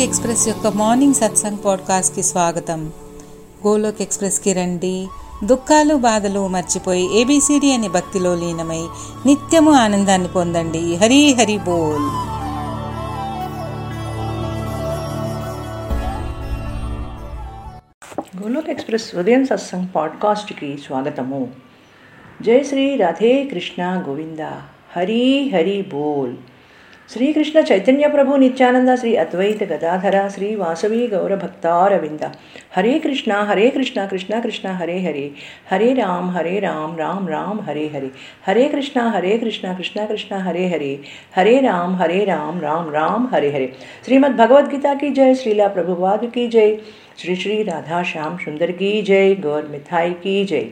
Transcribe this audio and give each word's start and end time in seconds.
Golok 0.00 0.16
express 0.16 0.48
యొక్క 0.48 0.66
morning 0.66 1.14
satsang 1.14 1.58
పాడ్కాస్ట్కి 1.64 2.22
స్వాగతం. 2.22 2.92
గోలోక్ 3.66 4.02
ఎక్స్ప్రెస్కి 4.02 4.52
రండి. 4.52 5.08
దుఃఖాలు 5.44 5.94
బాధలు 5.94 6.48
మర్చిపోయి 6.48 7.20
ఏబిసిడి 7.20 7.72
అనే 7.72 7.88
భక్తిలో 7.88 8.34
లీనమై 8.34 8.80
నిత్యము 9.26 9.72
ఆనందాన్ని 9.72 10.28
పొందండి. 10.28 10.96
హరి 10.96 11.34
హరి 11.34 11.58
బోల్. 11.58 12.02
గోలోక్ 18.42 18.70
ఎక్స్ప్రెస్ 18.70 19.14
ఉదయం 19.14 19.46
సత్సంగ్ 19.46 19.88
పాడ్కాస్ట్కి 19.96 20.78
స్వాగతము. 20.86 21.48
జయ 22.42 22.62
శ్రీ 22.62 22.96
రాధే 22.96 23.44
కృష్ణ 23.44 24.04
గోవింద. 24.08 24.40
హరి 24.96 25.50
హరి 25.54 25.82
బోల్. 25.92 26.34
ಶ್ರೀಕೃಷ್ಣ 27.10 27.58
ಚೈತನ್ಯ 27.60 28.06
ಪ್ರಭು 28.08 28.32
ನಿತ್ಯಾನಂದ 28.36 28.90
ಶ್ರೀ 28.96 29.12
ಅದ್ವೈತ 29.16 29.62
ಗದಾಧರ 29.62 30.16
ಶ್ರೀ 30.34 30.48
ವಾಸವಿ 30.54 31.00
ಗೌರ 31.06 31.32
ಭಕ್ತಾರವಿಂದ 31.36 32.24
ಹರೇ 32.76 32.92
ಕೃಷ್ಣ 32.98 33.32
ಹರೇ 33.48 33.64
ಕೃಷ್ಣ 33.70 34.00
ಕೃಷ್ಣ 34.06 34.34
ಕೃಷ್ಣ 34.40 34.66
ಹರೇ 34.72 34.98
ಹರೇ 34.98 35.24
ಹರೇ 35.70 35.88
ರಾಮ್ 35.94 36.28
ಹರೇ 36.30 36.54
ರಾಮ್ 36.60 36.94
ರಾಮ್ 36.98 37.26
ರಾಮ್ 37.28 37.60
ಹರೇ 37.60 37.86
ಹರೇ 37.86 38.10
ಹರೇ 38.46 38.66
ಕೃಷ್ಣ 38.68 39.00
ಹರೇ 39.14 39.32
ಕೃಷ್ಣ 39.38 39.72
ಕೃಷ್ಣ 39.74 40.06
ಕೃಷ್ಣ 40.06 40.38
ಹರೇ 40.38 40.64
ಹರೇ 40.68 40.92
ಹರೇ 41.34 41.56
ರಾಮ್ 41.60 41.96
ಹರೇ 41.96 42.20
ರಾಮ್ 42.24 42.60
ರಾಮ್ 42.60 42.88
ರಾಮ್ 42.92 43.26
ಹರೇ 43.34 43.50
ಹರೇ 43.50 43.68
श्रीमद् 44.04 44.36
भगवद 44.36 44.68
गीता 44.68 44.94
की 44.94 45.10
जय 45.10 45.34
श्रीला 45.34 45.68
प्रभुवाद 45.70 46.22
की 46.34 46.46
जय 46.48 46.70
श्री 47.18 47.36
श्री 47.36 47.62
राधा 47.64 48.02
श्याम 48.04 48.36
सुंदर 48.38 48.70
की 48.72 48.92
जय 49.02 49.34
गौर 49.40 49.66
मिठाई 49.68 50.12
की 50.22 50.36
जय 50.44 50.64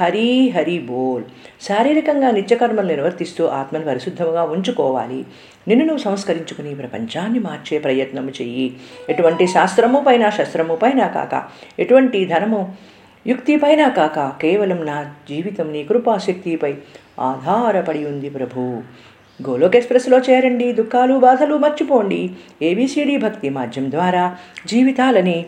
హరి 0.00 0.48
హరి 0.48 0.78
బోల్. 0.78 1.24
శారీరకంగా 1.60 2.30
నిత్యకర్మలు 2.30 2.86
నిర్వర్తిస్తూ 2.86 3.46
ఆత్మను 3.46 3.84
పరిశుద్ధంగా 3.84 4.42
ఉంచుకోవాలి. 4.42 5.24
నిన్ను 5.68 5.86
నువ్వు 5.86 6.02
సంస్కరించుకుని 6.02 6.74
ప్రపంచాన్ని 6.74 7.38
మార్చే 7.38 7.78
ప్రయత్నము 7.78 8.30
చెయ్యి. 8.30 8.76
ఎటువంటి 9.08 9.46
శాస్త్రము 9.46 10.04
పైన 10.06 10.28
శస్త్రము 10.28 10.76
పైన 10.76 11.06
కాక 11.06 11.42
ఎటువంటి 11.78 12.24
ధనము 12.24 12.74
యుక్తి 13.26 13.56
పైన 13.56 13.88
కాక 13.88 14.18
కేవలం 14.42 14.86
నా 14.86 15.14
జీవితం 15.28 15.72
నీ 15.72 15.84
కృపాశక్తిపై 15.84 16.74
ఆధారపడి 17.20 18.06
ఉంది 18.06 18.30
ప్రభు. 18.30 18.60
గోలోక్ 19.48 19.76
ఎక్స్ప్రెస్లో 19.76 20.18
చేరండి 20.18 20.72
దుఃఖాలు 20.72 21.14
బాధలు 21.18 21.54
మర్చిపోండి. 21.54 22.30
ఏబిసిడి 22.62 23.16
భక్తి 23.16 23.48
మాధ్యం 23.48 23.90
ద్వారా 23.90 24.36
జీవితాలని 24.66 25.46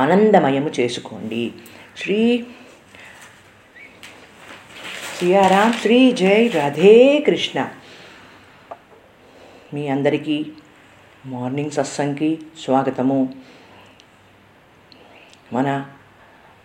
ఆనందమయము 0.00 0.70
చేసుకోండి. 0.80 1.52
శ్రీ 1.96 2.44
సియారాం 5.18 5.72
శ్రీ 5.72 6.12
జై 6.12 6.46
రాధే 6.54 7.24
కృష్ణ. 7.26 7.68
మీ 9.74 9.88
అందరికీ 9.88 10.46
మార్నింగ్ 11.26 11.70
సత్సంగ్కి 11.70 12.38
స్వాగతము. 12.64 13.28
మన 15.52 15.84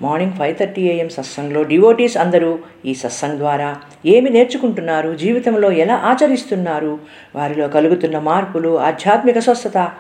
మార్నింగ్ 0.02 0.34
ఫైవ్ 0.34 0.56
థర్టీ 0.60 0.82
ఏఎం 0.82 1.10
సత్సంగ్లో 1.10 1.64
డివోటీస్ 1.64 2.18
అందరూ 2.18 2.60
ఈ 2.86 2.94
సత్సంగ్ 2.94 3.38
ద్వారా 3.38 3.82
ఏమి 4.06 4.30
నేర్చుకుంటున్నారు 4.30 5.14
జీవితంలో 5.14 5.72
ఎలా 5.72 5.95
ఆచరిస్తున్నారు 5.95 7.00
వారిలో 7.36 7.67
కలుగుతున్న 7.67 8.20
మార్పులు 8.20 8.80
ఆధ్యాత్మిక 8.80 9.40
స్వస్థత 9.40 9.92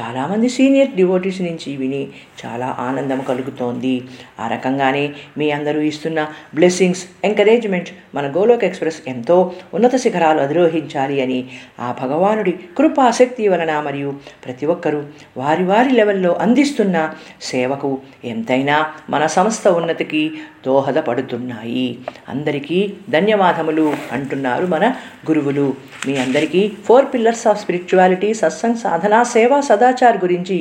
చాలామంది 0.00 0.48
సీనియర్ 0.48 0.88
డివోటీస్ 0.88 1.42
నుంచి 1.42 1.76
విని 1.76 2.08
చాలా 2.46 2.76
ఆనందం 2.78 3.20
కలుగుతోంది. 3.20 4.02
ఆ 4.40 4.48
రకంగానే 4.48 5.10
మీ 5.38 5.50
అందరూ 5.50 5.80
ఇస్తున్న 5.80 6.28
బ్లెస్సింగ్స్ 6.54 7.04
ఎంకరేజ్మెంట్ 7.24 7.88
మన 8.14 8.32
గోలోక్ 8.36 8.64
ఎక్స్ప్రెస్ 8.64 8.96
ఎంతో 9.06 9.52
ఉన్నత 9.74 9.96
శిఖరాలు 9.96 10.40
అధిరోహించాలి 10.40 11.22
అని 11.22 11.44
ఆ 11.80 11.94
భగవానుడి 12.02 12.54
కృపాశక్తి 12.78 13.48
వలన 13.48 13.80
మరియు 13.80 14.14
ప్రతి 14.44 14.66
ఒక్కరూ 14.66 15.02
వారి 15.36 15.64
వారి 15.64 15.90
లెవెల్లో 15.90 16.32
అందిస్తున్న 16.32 17.14
సేవకు 17.42 17.98
ఎంతైనా 18.24 18.86
మన 19.10 19.26
సంస్థ 19.26 19.68
ఉన్నతికి 19.68 20.32
దోహదపడుతున్నాయి. 20.66 21.98
అందరికీ 22.28 22.92
ధన్యవాదములు 23.10 23.92
అంటున్నారు 24.12 24.66
మన 24.66 24.88
గురువులు. 25.30 25.74
మీ 26.06 26.16
అందరికీ 26.16 26.72
four 26.84 27.06
pillars 27.14 27.46
of 27.46 27.60
spirituality 27.60 28.34
satsang 28.34 28.74
sadhana 28.74 29.22
seva 29.22 29.60
sadachar 29.82 30.16
గురించి 30.24 30.56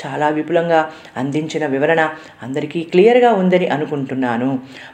చాలా 0.00 0.28
విపులంగా 0.28 0.80
అందించిన 1.16 1.64
వివరణ 1.66 2.00
అందరికీ 2.42 2.80
క్లియర్గా 2.92 3.30
ఉందని 3.32 3.66
అనుకుంటున్నాను. 3.66 4.50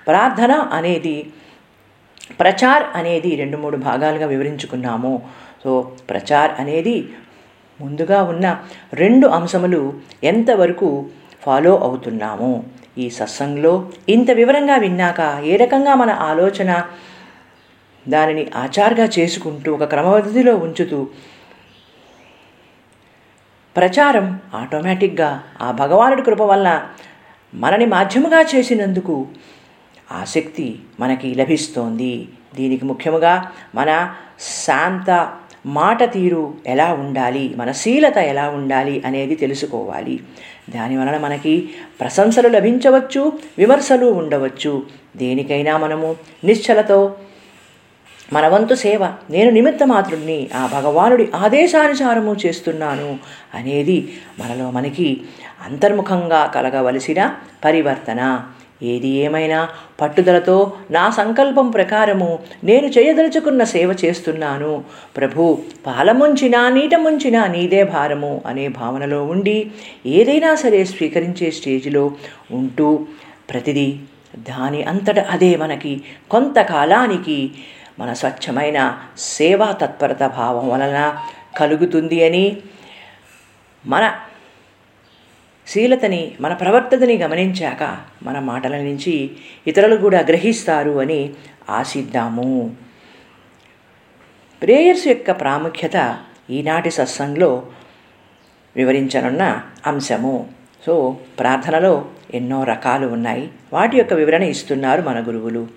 ప్రార్థన 0.09 0.53
అనేది 0.73 1.17
ప్రచార్ 2.41 2.85
అనేది 2.99 3.31
రెండు 3.37 3.57
మూడు 3.57 3.77
భాగాలుగా 3.77 4.27
వివరించుకున్నాము. 4.27 5.13
సో 5.65 5.73
ప్రచార్ 6.11 6.53
అనేది 6.61 6.97
ముందుగా 7.81 8.19
ఉన్న 8.23 8.47
రెండు 8.95 9.27
అంశములు 9.39 9.81
ఎంతవరకు 10.25 10.89
ఫాలో 11.43 11.73
అవుతున్నాము. 11.87 12.53
ఈ 12.99 13.07
సత్సంగ్లో 13.11 13.73
ఇంత 14.09 14.31
వివరంగా 14.31 14.77
విన్నాక 14.77 15.21
ఏ 15.45 15.57
రకంగా 15.57 15.95
మన 15.95 16.11
ఆలోచన 16.31 16.71
దానిని 18.09 18.45
ఆచార్గా 18.57 19.07
చేసుకుంటూ 19.19 19.69
ఒక 19.77 19.85
క్రమపద్ధతిలో 19.85 20.55
ఉంచుతూ 20.57 20.99
ప్రచారం 23.77 24.41
ఆటోమేటిక్గా 24.55 25.43
ఆ 25.63 25.71
భగవానుడి 25.71 26.23
కృప 26.23 26.43
వల్ల 26.43 26.87
మనని 27.55 27.87
మాధ్యముగా 27.87 28.41
చేసినందుకు 28.41 29.27
ఆసక్తి 30.13 30.79
మనకి 31.01 31.35
లభిస్తోంది. 31.35 32.29
దీనికి 32.55 32.85
ముఖ్యముగా 32.85 33.51
మన 33.75 34.15
శాంత 34.67 35.33
మాట 35.67 36.13
తీరు 36.13 36.55
ఎలా 36.67 36.93
ఉండాలి 36.93 37.55
మన 37.57 37.73
శీలత 37.73 38.17
ఎలా 38.17 38.49
ఉండాలి 38.49 39.03
అనేది 39.07 39.35
తెలుసుకోవాలి. 39.35 40.21
దానివలన 40.71 41.19
మనకి 41.19 41.71
ప్రశంసలు 42.01 42.49
లభించవచ్చు 42.49 43.33
విమర్శలు 43.59 44.07
ఉండవచ్చు. 44.07 44.83
దేనికైనా 45.17 45.77
మనము 45.77 46.17
నిశ్చలతో 46.45 47.15
మన 48.33 48.49
వంతు 48.49 48.75
సేవ 48.75 49.05
నేను 49.31 49.51
నిమిత్త 49.51 49.85
మాత్రుడిని 49.85 50.51
ఆ 50.55 50.63
భగవానుడి 50.73 51.29
ఆదేశానుసారము 51.35 52.37
చేస్తున్నాను 52.47 53.19
అనేది 53.55 54.13
మనలో 54.39 54.71
మనకి 54.71 55.21
అంతర్ముఖంగా 55.67 56.53
కలగవలసిన 56.55 57.35
పరివర్తన. 57.65 58.45
ఏది 58.83 59.09
ఏమైనా 59.09 59.69
పట్టుదలతో 60.01 60.73
నా 60.91 61.11
సంకల్పం 61.11 61.71
ప్రకారము 61.71 62.39
నేను 62.65 62.87
చేయదలుచుకున్న 62.87 63.65
సేవ 63.65 63.95
చేస్తున్నాను. 64.05 64.85
ప్రభు 65.17 65.59
పాలముంచినా 65.87 66.69
నీట 66.69 66.95
ముంచినా 66.95 67.47
నీదే 67.47 67.83
భారము 67.85 68.43
అనే 68.47 68.69
భావనలో 68.69 69.25
ఉండి 69.25 69.71
ఏదైనా 70.07 70.55
సరే 70.55 70.85
స్వీకరించే 70.85 71.51
స్టేజ్లో 71.51 72.13
ఉంటూ 72.51 73.07
ప్రతిదీ 73.51 73.97
దాని 74.37 74.83
అంతట 74.83 75.19
అదే 75.19 75.57
మనకి 75.57 76.01
కొంతకాలానికి 76.31 77.51
మన 77.99 78.13
స్వచ్ఛమైన 78.13 78.99
సేవా 79.19 79.73
తత్పరత 79.73 80.23
భావం 80.27 80.69
వలన 80.69 81.23
కలుగుతుంది 81.57 82.25
అని 82.25 82.57
మన 83.87 84.21
శీలతని 85.67 86.33
మన 86.41 86.53
ప్రవర్తనని 86.53 87.19
గమనించాక 87.19 87.99
మన 88.23 88.39
మాటల 88.39 88.77
నుంచి 88.77 89.31
ఇతరులు 89.67 89.97
కూడా 89.97 90.21
గ్రహిస్తారు 90.21 91.01
అని 91.01 91.31
ఆశిద్దాము. 91.71 92.77
ప్రేయర్స్ 94.63 95.07
యొక్క 95.07 95.31
ప్రాముఖ్యత 95.31 96.19
ఈనాటి 96.51 96.91
సత్సంగంలో 96.91 97.67
వివరించనున్న 98.77 99.63
అంశము. 99.87 100.49
సో 100.87 101.17
ప్రార్థనలో 101.39 102.05
ఎన్నో 102.35 102.65
రకాలు 102.65 103.07
ఉన్నాయి. 103.07 103.51
వాటి 103.73 103.97
యొక్క 103.97 104.13
వివరణ 104.13 104.43
ఇస్తున్నారు 104.43 105.03
మన 105.03 105.21
గురువులు. 105.21 105.69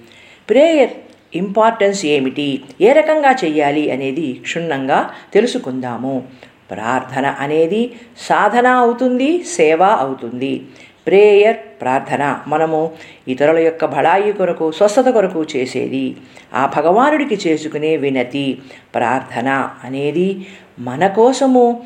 ప్రేయర్ 0.50 0.94
ఇంపార్టెన్స్ 1.35 2.05
ఏమిటి? 2.05 2.63
ఏ 2.81 2.91
రకంగా 2.91 3.31
చేయాలి 3.45 3.91
అనేది 3.91 4.33
క్షుణ్ణంగా 4.33 5.09
తెలుసుకుందాము. 5.33 6.23
ప్రార్థన 6.71 7.25
అనేది 7.25 7.91
సాధన 8.17 8.67
అవుతుంది 8.67 9.43
సేవ 9.43 9.83
అవుతుంది. 9.83 10.61
ప్రేయర్ 11.07 11.57
ప్రార్థన 11.81 12.39
మనము 12.47 12.91
ఇతరుల 13.27 13.59
యొక్క 13.59 13.85
బడాయి 13.85 14.33
కొరకు 14.33 14.71
స్వస్థత 14.71 15.09
కొరకు 15.09 15.45
చేసేది. 15.55 16.17
ఆ 16.53 16.71
భగవానుడికి 16.77 17.49
చేసుకునే 17.49 17.97
వినతి 17.97 18.61
ప్రార్థన 18.95 19.69
అనేది 19.83 20.47
మన 20.79 21.07
కోసము 21.07 21.85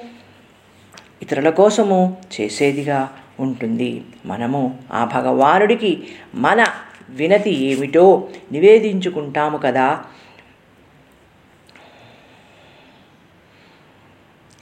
ఇతరుల 1.21 1.49
కోసము 1.49 2.17
చేసేదిగా 2.41 3.09
ఉంటుంది. 3.39 4.01
మనము 4.25 4.79
ఆ 4.93 5.09
భగవానుడికి 5.15 6.03
మన 6.35 6.65
వినతి 7.09 7.65
ఏమిటో 7.65 8.29
నివేదించుకుంటాము 8.51 9.57
కదా. 9.57 10.03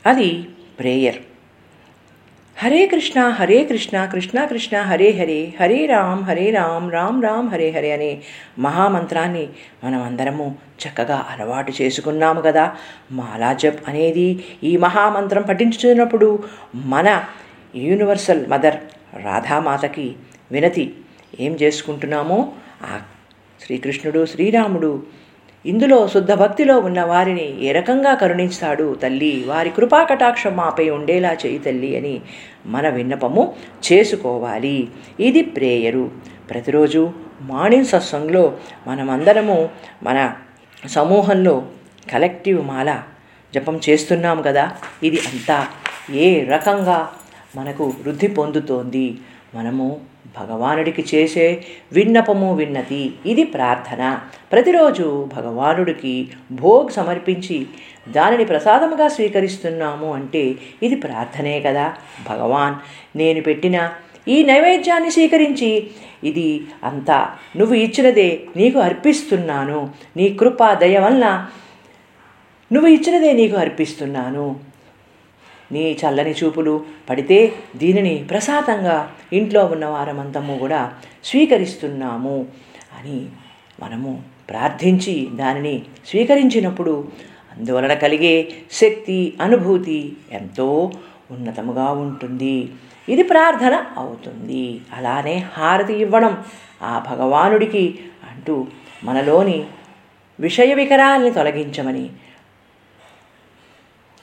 అది 0.05 0.47
ప్రేయర్. 0.79 1.15
హరే 2.63 2.87
కృష్ణ 2.87 3.21
హరే 3.21 3.63
కృష్ణ 3.63 4.05
కృష్ణ 4.05 4.45
కృష్ణ 4.45 4.81
హరే 4.81 5.11
హరే 5.11 5.53
హరే 5.59 5.85
రామ్ 5.85 6.23
హరే 6.23 6.49
రామ్ 6.49 6.91
రామ్ 6.91 7.23
రామ్ 7.23 7.49
హరే 7.49 7.69
హరే 7.69 7.91
అనే 7.91 8.21
మహామంత్రాన్ని 8.59 9.49
మనం 9.83 10.03
అందరము 10.03 10.55
చక్కగా 10.87 11.25
అలవాటు 11.29 11.73
చేసుకున్నాము 11.81 12.41
కదా. 12.41 12.75
మాలాజప్ 13.11 13.89
అనేది 13.89 14.45
ఈ 14.63 14.77
మహామంత్రం 14.77 15.41
పఠించుతున్నప్పుడు 15.41 16.43
మన 16.75 17.23
యూనివర్సల్ 17.75 18.47
మదర్ 18.47 18.77
రాధామాతకి 19.23 20.15
వినతి 20.51 20.93
ఏం 21.39 21.57
చేసుకుంటున్నామో? 21.61 22.51
ఆ 22.83 23.01
శ్రీకృష్ణుడు 23.65 24.25
శ్రీరాముడు 24.25 25.03
ఇందులో 25.65 26.07
శుద్ధ 26.07 26.33
భక్తిలో 26.33 26.79
ఉన్న 26.79 27.01
వారిని 27.01 27.65
ఏ 27.65 27.71
రకంగా 27.71 28.13
కరుణిస్తాడు 28.13 28.95
తల్లి? 28.95 29.43
వారి 29.47 29.69
కృపాకటాక్షం 29.69 30.55
మాపై 30.55 30.89
ఉండేలా 30.89 31.37
చేయి 31.45 31.59
తల్లి 31.59 31.97
అని 31.97 32.21
మన 32.65 32.89
విన్నపము 32.89 33.53
చేసుకోవాలి. 33.91 34.87
ఇది 35.19 35.41
ప్రేయరు. 35.41 36.11
ప్రతిరోజు 36.49 37.11
మార్నింగ్ 37.41 37.85
సత్సంగ్లో 37.85 38.57
మనమందరము 38.87 39.69
మన 40.03 40.35
సమూహంలో 40.87 41.65
కలెక్టివ్ 42.11 42.67
మాల 42.67 43.03
జపం 43.55 43.79
చేస్తున్నాం 43.89 44.41
కదా? 44.41 44.71
ఇది 45.03 45.17
అంతా 45.17 45.67
ఏ 46.11 46.43
రకంగా 46.43 47.09
మనకు 47.55 47.93
వృద్ధి 48.01 48.27
పొందుతోంది? 48.27 49.17
మనము 49.55 50.01
భగవానుడికి 50.39 51.05
చేసే 51.15 51.63
విన్నపము 51.93 52.55
విన్నతి. 52.55 53.13
ఇది 53.25 53.43
ప్రార్థన. 53.43 54.19
ప్రతిరోజు 54.51 55.29
భగవానుడికి 55.35 56.27
భోగ్ 56.51 56.89
సమర్పించి 56.89 57.65
దానిని 58.09 58.45
ప్రసాదముగా 58.45 59.07
స్వీకరిస్తున్నాము 59.07 60.13
అంటే 60.13 60.55
ఇది 60.83 60.95
ప్రార్థనే 60.95 61.59
కదా. 61.59 61.95
భగవాన్ 62.29 62.75
నేను 63.17 63.41
పెట్టిన 63.41 63.89
ఈ 64.27 64.43
నైవేద్యాన్ని 64.43 65.11
స్వీకరించి 65.11 65.87
ఇది 66.23 66.63
అంతా 66.83 67.29
నువ్వు 67.57 67.75
ఇచ్చినదే 67.75 68.41
నీకు 68.55 68.79
అర్పిస్తున్నాను. 68.79 69.89
నీ 70.17 70.29
కృప 70.29 70.73
దయ 70.73 70.99
వలన 70.99 71.47
నువ్వు 72.73 72.89
ఇచ్చినదే 72.89 73.33
నీకు 73.33 73.57
అర్పిస్తున్నాను. 73.57 74.66
నీ 75.71 75.97
చల్లని 76.01 76.31
చూపులు 76.31 76.85
పడితే 77.09 77.53
దీనిని 77.75 78.27
ప్రసాదంగా 78.29 79.11
ఇంట్లో 79.33 79.65
ఉన్న 79.65 79.85
వారమంతము 79.85 80.57
కూడా 80.57 80.93
స్వీకరిస్తున్నాము 81.23 82.45
అని 82.99 83.25
మనము 83.79 84.21
ప్రార్థించి 84.49 85.27
దానిని 85.31 85.81
స్వీకరించినప్పుడు 86.07 87.07
అందువలన 87.57 87.93
కలిగే 87.93 88.51
శక్తి 88.71 89.33
అనుభూతి 89.41 90.17
ఎంతో 90.31 90.91
ఉన్నతముగా 91.31 91.91
ఉంటుంది. 91.91 92.71
ఇది 93.09 93.23
ప్రార్థన 93.23 93.85
అవుతుంది. 93.97 94.81
అలానే 94.93 95.45
హారతి 95.53 95.93
ఇవ్వడం 95.93 96.43
ఆ 96.81 97.05
భగవానుడికి 97.11 97.99
అంటూ 98.31 98.67
మనలోని 99.03 99.65
విషయ 100.39 100.73
వికరాల్ని 100.73 101.31
తొలగించమని 101.31 102.09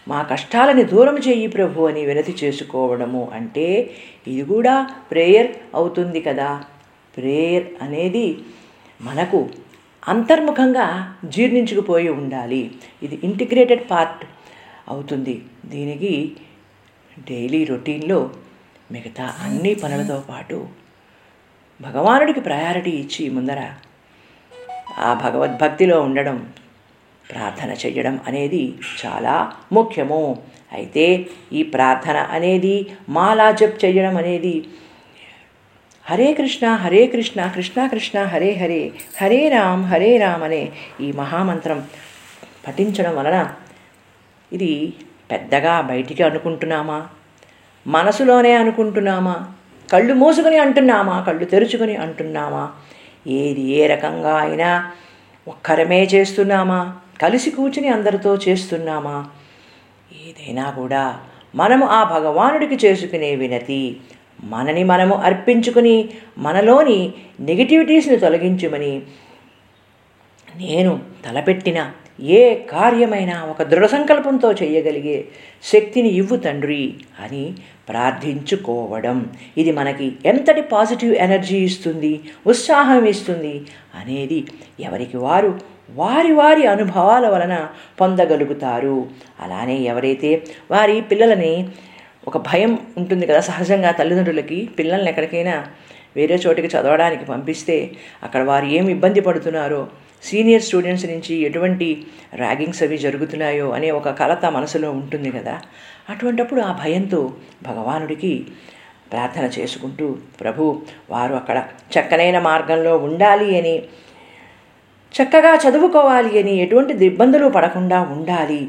మా 0.08 0.22
కష్టాలని 0.22 0.84
దూరం 0.84 1.18
చెయ్యి 1.18 1.46
ప్రభు 1.46 1.86
అని 1.86 2.04
వినతి 2.04 2.36
చేసుకోవడము 2.44 3.30
అంటే 3.34 3.94
ఇది 4.26 4.44
కూడా 4.44 4.90
ప్రేయర్ 5.10 5.50
అవుతుంది 5.74 6.20
కదా. 6.20 6.64
ప్రేయర్ 7.16 7.64
అనేది 7.82 8.38
మనకు 9.02 9.50
అంతర్ముఖంగా 10.08 11.16
జీర్ణించుకుపోయి 11.24 12.08
ఉండాలి. 12.08 12.70
ఇది 13.02 13.18
ఇంటిగ్రేటెడ్ 13.24 13.90
పార్ట్ 13.90 14.24
అవుతుంది. 14.88 15.42
దీనికి 15.64 16.36
డైలీ 17.30 17.64
రొటీన్లో 17.64 18.30
మిగతా 18.92 19.34
అన్ని 19.42 19.74
పనులతో 19.74 20.22
పాటు 20.30 20.66
భగవానుడికి 21.80 22.40
ప్రయారిటీ 22.40 22.90
ఇచ్చి 22.90 23.30
ముందర 23.30 23.60
ఆ 24.98 25.14
భగవద్భక్తిలో 25.14 26.00
ఉండడం 26.00 26.36
ప్రార్థన 27.30 27.70
చేయడం 27.86 28.20
అనేది 28.26 28.74
చాలా 29.04 29.52
ముఖ్యము. 29.72 30.42
అయితే 30.72 31.26
ఈ 31.52 31.62
ప్రార్థన 31.62 32.16
అనేది 32.16 32.90
మాలా 33.08 33.50
జప్ 33.50 33.84
చేయడం 33.84 34.16
అనేది 34.16 34.66
హరే 36.06 36.32
కృష్ణ 36.32 36.66
హరే 36.66 37.06
కృష్ణ 37.06 37.46
కృష్ణ 37.54 37.86
కృష్ణ 37.86 38.24
హరే 38.24 38.52
హరే 38.52 38.92
హరే 39.20 39.48
రామ్ 39.48 39.84
హరే 39.84 40.16
రామ్ 40.18 40.42
అనే 40.42 40.72
ఈ 41.00 41.12
మహామంత్రం 41.12 41.88
పఠించడం 42.66 43.16
వలన 43.16 43.54
ఇది 44.52 44.94
పెద్దగా 45.30 45.80
బయటికి 45.80 46.22
అనుకుంటున్నామా? 46.22 47.08
మనసులోనే 47.86 48.52
అనుకుంటున్నామా? 48.52 49.48
కళ్ళు 49.92 50.14
మూసుకొని 50.14 50.58
అంటున్నామా? 50.58 51.20
కళ్ళు 51.20 51.44
తెరుచుకొని 51.44 51.96
అంటున్నామా? 51.96 52.72
ఏది 53.26 53.60
ఏ 53.60 53.86
రకంగా 53.86 54.36
అయినా 54.36 54.92
ఒక్కరమే 55.48 56.04
చేస్తున్నామా? 56.04 57.00
కలిసి 57.20 57.50
కూర్చుని 57.50 57.88
అందరితో 57.88 58.34
చేస్తున్నామా? 58.48 59.30
ఏదైనా 60.26 60.70
కూడా 60.70 61.20
మనము 61.54 61.86
ఆ 61.86 62.04
భగవానుడికి 62.04 62.86
చేసుకునే 62.86 63.34
వినతి 63.34 64.00
మనని 64.44 64.84
మనము 64.84 65.14
అర్పించుకుని 65.14 66.08
మనలోని 66.38 67.12
నెగిటివిటీస్ని 67.40 68.16
తొలగించుమని 68.16 69.02
నేను 70.56 71.00
తలపెట్టిన 71.24 71.92
ఏ 72.20 72.54
కార్యమైనా 72.54 73.44
ఒక 73.44 73.62
దృఢ 73.62 73.86
సంకల్పంతో 73.86 74.52
చేయగలిగే 74.52 75.28
శక్తిని 75.62 76.08
ఇవ్వు 76.08 76.36
తండ్రి 76.36 76.94
అని 77.20 77.54
ప్రార్థించుకోవడం. 77.88 79.30
ఇది 79.56 79.72
మనకి 79.72 80.16
ఎంతటి 80.24 80.62
పాజిటివ్ 80.62 81.14
ఎనర్జీ 81.14 81.56
ఇస్తుంది 81.56 82.20
ఉత్సాహం 82.46 83.06
ఇస్తుంది 83.06 83.66
అనేది 83.94 84.46
ఎవరికి 84.80 85.16
వారు 85.16 85.73
వారి 85.88 86.32
వారి 86.32 86.66
అనుభవాల 86.66 87.28
వలన 87.28 87.68
పొందగలుగుతారు. 88.00 89.06
అలానే 89.40 89.76
ఎవరైతే 89.82 90.42
వారి 90.70 91.00
పిల్లలని 91.00 91.68
ఒక 92.28 92.38
భయం 92.38 92.78
ఉంటుంది 92.98 93.26
కదా 93.26 93.40
సహజంగా 93.40 93.90
తల్లిదండ్రులకి 93.90 94.70
పిల్లల్ని 94.78 95.10
ఎక్కడికైనా 95.10 95.66
వేరే 96.16 96.34
చోటికి 96.34 96.76
చదవడానికి 96.76 97.24
పంపిస్తే 97.24 97.90
అక్కడ 98.22 98.42
వారు 98.42 98.66
ఏమి 98.66 98.92
ఇబ్బంది 98.92 99.20
పడుతున్నారో 99.20 99.88
సీనియర్ 100.22 100.62
స్టూడెంట్స్ 100.62 101.06
నుంచి 101.06 101.34
ఎటువంటి 101.34 102.06
ర్యాగింగ్స్ 102.34 102.82
అవి 102.82 102.98
జరుగుతున్నాయో 102.98 103.70
అనే 103.70 103.90
ఒక 103.90 104.08
కలత 104.08 104.44
మనసులో 104.46 104.90
ఉంటుంది 104.90 105.30
కదా. 105.30 105.60
అటువంటప్పుడు 106.10 106.60
ఆ 106.60 106.72
భయంతో 106.84 107.32
భగవానుడికి 107.62 108.46
ప్రార్థన 109.12 109.60
చేసుకుంటూ 109.60 110.16
ప్రభు 110.40 110.82
వారు 111.10 111.34
అక్కడ 111.34 111.64
చక్కనైన 111.98 112.38
మార్గంలో 112.38 112.96
ఉండాలి 112.96 113.58
అని 113.58 113.82
చక్కగా 115.16 115.52
చదువుకోవాలి 115.64 116.32
అని 116.40 116.52
ఎటువంటి 116.64 116.92
ఇబ్బందులు 117.06 117.48
పడకుండా 117.56 117.98
ఉండాలి. 118.14 118.62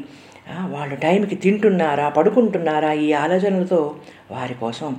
వాళ్ళు 0.74 0.96
టైంకి 1.04 1.36
తింటున్నారా 1.44 2.08
పడుకుంటున్నారా 2.16 2.90
ఈ 3.06 3.08
ఆలోచనలతో 3.22 3.80
వారి 4.30 4.54
కోసం 4.54 4.90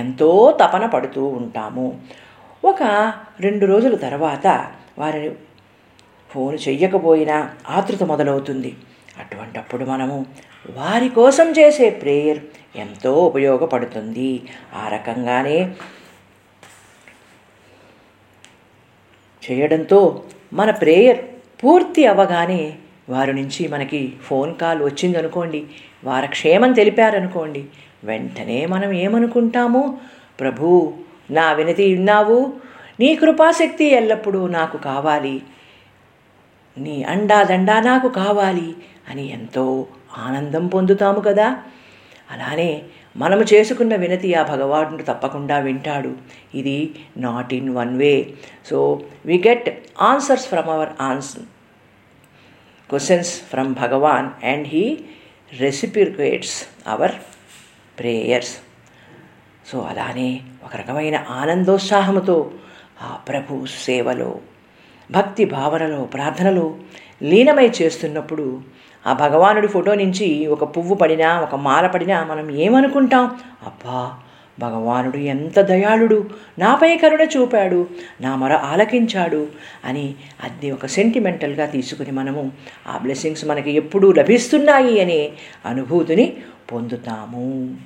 ఎంతో 0.00 0.28
తపన 0.60 0.84
పడుతూ 0.86 1.22
ఉంటాము. 1.38 1.86
ఒక 2.64 2.82
రెండు 3.40 3.64
రోజుల 3.66 3.94
తర్వాత 4.06 4.46
వారిని 4.98 5.30
ఫోన్ 6.30 6.58
చెయ్యకపోయినా 6.66 7.38
ఆతృత 7.68 8.02
మొదలవుతుంది. 8.12 8.70
అటువంటప్పుడు 9.20 9.84
మనము 9.84 10.18
వారి 10.70 11.08
కోసం 11.08 11.48
చేసే 11.50 11.88
ప్రేయర్ 12.02 12.40
ఎంతో 12.76 13.12
ఉపయోగపడుతుంది. 13.30 14.30
ఆ 14.74 14.84
రకంగానే 14.88 15.58
చేయడంతో 19.42 20.00
మన 20.52 20.70
ప్రేయర్ 20.70 21.18
పూర్తి 21.64 22.06
అవ్వగానే 22.06 22.72
వారి 23.08 23.32
నుంచి 23.32 23.68
మనకి 23.68 24.12
ఫోన్ 24.22 24.54
కాల్ 24.54 24.82
వచ్చిందనుకోండి 24.82 25.64
వారి 26.04 26.26
క్షేమం 26.26 26.72
తెలిపారనుకోండి 26.72 27.64
వెంటనే 28.04 28.66
మనం 28.66 28.92
ఏమనుకుంటాము? 28.92 29.98
ప్రభు 30.40 30.94
నా 31.30 31.52
వినతి 31.52 31.92
విన్నావు? 31.92 32.52
నీ 33.00 33.14
కృపాశక్తి 33.14 33.84
ఎల్లప్పుడూ 33.84 34.46
నాకు 34.46 34.76
కావాలి. 34.78 35.42
నీ 36.78 37.02
అండాదండా 37.02 37.80
నాకు 37.80 38.08
కావాలి 38.08 38.74
అని 39.10 39.32
ఎంతో 39.32 39.86
ఆనందం 40.18 40.66
పొందుతాము 40.66 41.20
కదా. 41.20 41.56
అలానే 42.30 42.82
మనము 43.16 43.42
చేసుకున్న 43.54 43.96
వినతి 43.96 44.34
ఆ 44.34 44.42
భగవానుడు 44.42 45.02
తప్పకుండా 45.02 45.58
వింటాడు. 45.58 46.12
ఇది 46.54 46.94
not 47.16 47.54
in 47.54 47.70
one 47.74 47.96
way 47.96 48.34
so 48.70 49.02
we 49.26 49.42
get 49.46 49.68
answers 50.00 50.46
from 50.46 50.68
our 50.68 50.92
own 51.00 51.32
questions 52.90 53.42
from 53.42 53.74
Bhagwan 53.74 54.30
and 54.44 54.68
he 54.68 55.04
reciprocates 55.60 56.56
our 56.86 57.12
prayers 57.98 58.54
so 59.70 59.78
అలానే 59.80 60.40
ఒక 60.64 60.76
రకమైన 60.76 61.26
ఆనందోత్సాహముతో 61.28 62.52
ఆ 63.02 63.16
ప్రభు 63.28 63.66
సేవలో 63.66 64.40
భక్తి 65.10 65.44
భావనలో 65.44 66.04
ప్రార్థనలో 66.04 66.78
లీనమై 67.22 67.68
చేస్తున్నప్పుడు 67.68 68.62
ఆ 69.06 69.12
భగవానుడి 69.12 69.66
ఫోటో 69.66 69.94
నుంచి 69.94 70.46
ఒక 70.46 70.76
పువ్వు 70.76 70.94
పడినా 70.94 71.40
ఒక 71.40 71.54
మాల 71.54 71.86
పడినా 71.86 72.24
మనం 72.24 72.50
ఏమనుకుంటాం? 72.50 73.24
అబ్బా 73.66 74.14
భగవానుడు 74.60 75.16
ఎంత 75.16 75.60
దయాళుడు 75.60 76.30
నాపై 76.58 76.96
కరుణ 76.96 77.22
చూపాడు 77.22 77.86
నా 78.20 78.36
మొర 78.36 78.52
ఆలకించాడు 78.52 79.46
అని 79.84 80.14
అది 80.44 80.70
ఒక 80.70 80.86
సెంటిమెంటల్గా 80.86 81.66
తీసుకుని 81.66 82.10
మనము 82.10 82.52
ఆ 82.88 82.98
బ్లెస్సింగ్స్ 82.98 83.44
మనకి 83.44 83.70
ఎప్పుడూ 83.70 84.12
లభిస్తున్నాయి 84.12 85.00
అనే 85.00 85.32
అనుభూతిని 85.66 86.36
పొందుతాము. 86.72 87.76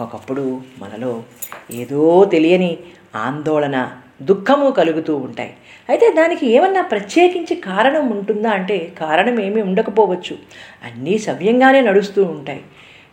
ఒకప్పుడు 0.00 0.60
మనలో 0.78 1.22
ఏదో 1.70 2.24
తెలియని 2.24 2.76
ఆందోళన 3.16 3.92
దుఃఖము 4.24 4.70
కలుగుతూ 4.70 5.16
ఉంటాయి. 5.16 5.52
అయితే 5.88 6.12
దానికి 6.12 6.46
ఏమన్నా 6.46 6.82
ప్రత్యేకించి 6.82 7.54
కారణం 7.54 8.10
ఉంటుందా? 8.10 8.50
అంటే 8.50 8.92
కారణం 9.00 9.40
ఏమీ 9.40 9.62
ఉండకపోవచ్చు. 9.62 10.38
అన్నీ 10.84 11.18
సవ్యంగానే 11.18 11.80
నడుస్తూ 11.80 12.22
ఉంటాయి. 12.22 12.62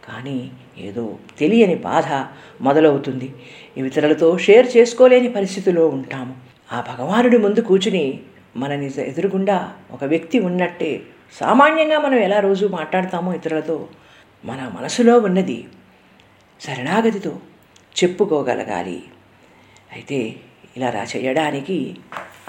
కానీ 0.07 0.51
ఏదో 0.77 1.17
తెలియని 1.39 1.75
బాధ 1.75 2.05
మొదలవుతుంది. 2.61 3.33
ఇతరులతో 3.77 4.37
షేర్ 4.37 4.77
చేసుకోలేని 4.77 5.29
పరిస్థితిలో 5.29 5.87
ఉంటాము. 5.87 6.35
ఆ 6.73 6.79
భగవానుడి 6.81 7.37
ముందు 7.37 7.61
కూర్చుని 7.61 8.19
మనని 8.55 8.91
ఎదురుగుండా 8.97 9.73
ఒక 9.91 10.03
వ్యక్తి 10.03 10.39
ఉన్నట్టే 10.39 11.01
సామాన్యంగా 11.39 11.99
మనం 11.99 12.19
ఎలా 12.19 12.39
రోజు 12.39 12.65
మాట్లాడతామో 12.65 13.33
ఇతరులతో 13.33 13.87
మన 14.45 14.71
మనసులో 14.79 15.19
ఉన్నది 15.19 15.65
శరణాగతితో 16.61 17.37
చెప్పుకోగలగాలి. 18.03 19.03
అయితే 19.93 20.35
ఇలా 20.77 20.89
రా 20.89 21.05
చేయడానికి 21.17 21.95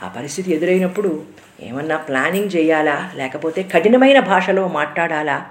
ఆ 0.02 0.08
పరిస్థితి 0.16 0.54
ఎదురైనప్పుడు 0.54 1.22
ఏమన్నా 1.62 1.96
ప్లానింగ్ 1.96 2.56
చేయాలా? 2.56 3.10
లేకపోతే 3.16 3.62
కఠినమైన 3.62 4.20
భాషలో 4.20 4.68
మాట్లాడాలా? 4.68 5.46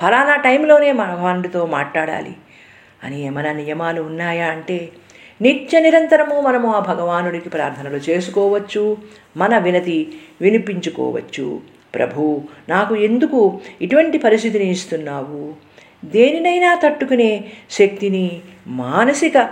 ఫలానా 0.00 0.36
టైంలోనే 0.36 0.92
భగవానుడితో 0.92 1.66
మాట్లాడాలి. 1.66 2.32
అని 3.04 3.22
ఏమైనా 3.22 3.52
నియమాలు 3.52 4.02
ఉన్నాయా 4.02 4.46
అంటే 4.46 4.88
నిత్య 5.42 5.80
నిరంతరము 5.80 6.40
మనము 6.40 6.74
ఆ 6.74 6.78
భగవానుడికి 6.78 7.48
ప్రార్థనలు 7.48 7.96
చేసుకోవచ్చు 7.96 8.96
మన 9.36 9.58
వినతి 9.58 10.12
వినిపించుకోవచ్చు. 10.40 11.60
ప్రభు 11.94 12.42
నాకు 12.68 12.96
ఎందుకు 12.96 13.60
ఇటువంటి 13.82 14.18
పరిస్థితిని 14.18 14.70
ఇస్తున్నావు? 14.70 15.54
దేనినైనా 16.04 16.80
తట్టుకునే 16.84 17.44
శక్తిని 17.70 18.40
మానసిక 18.66 19.50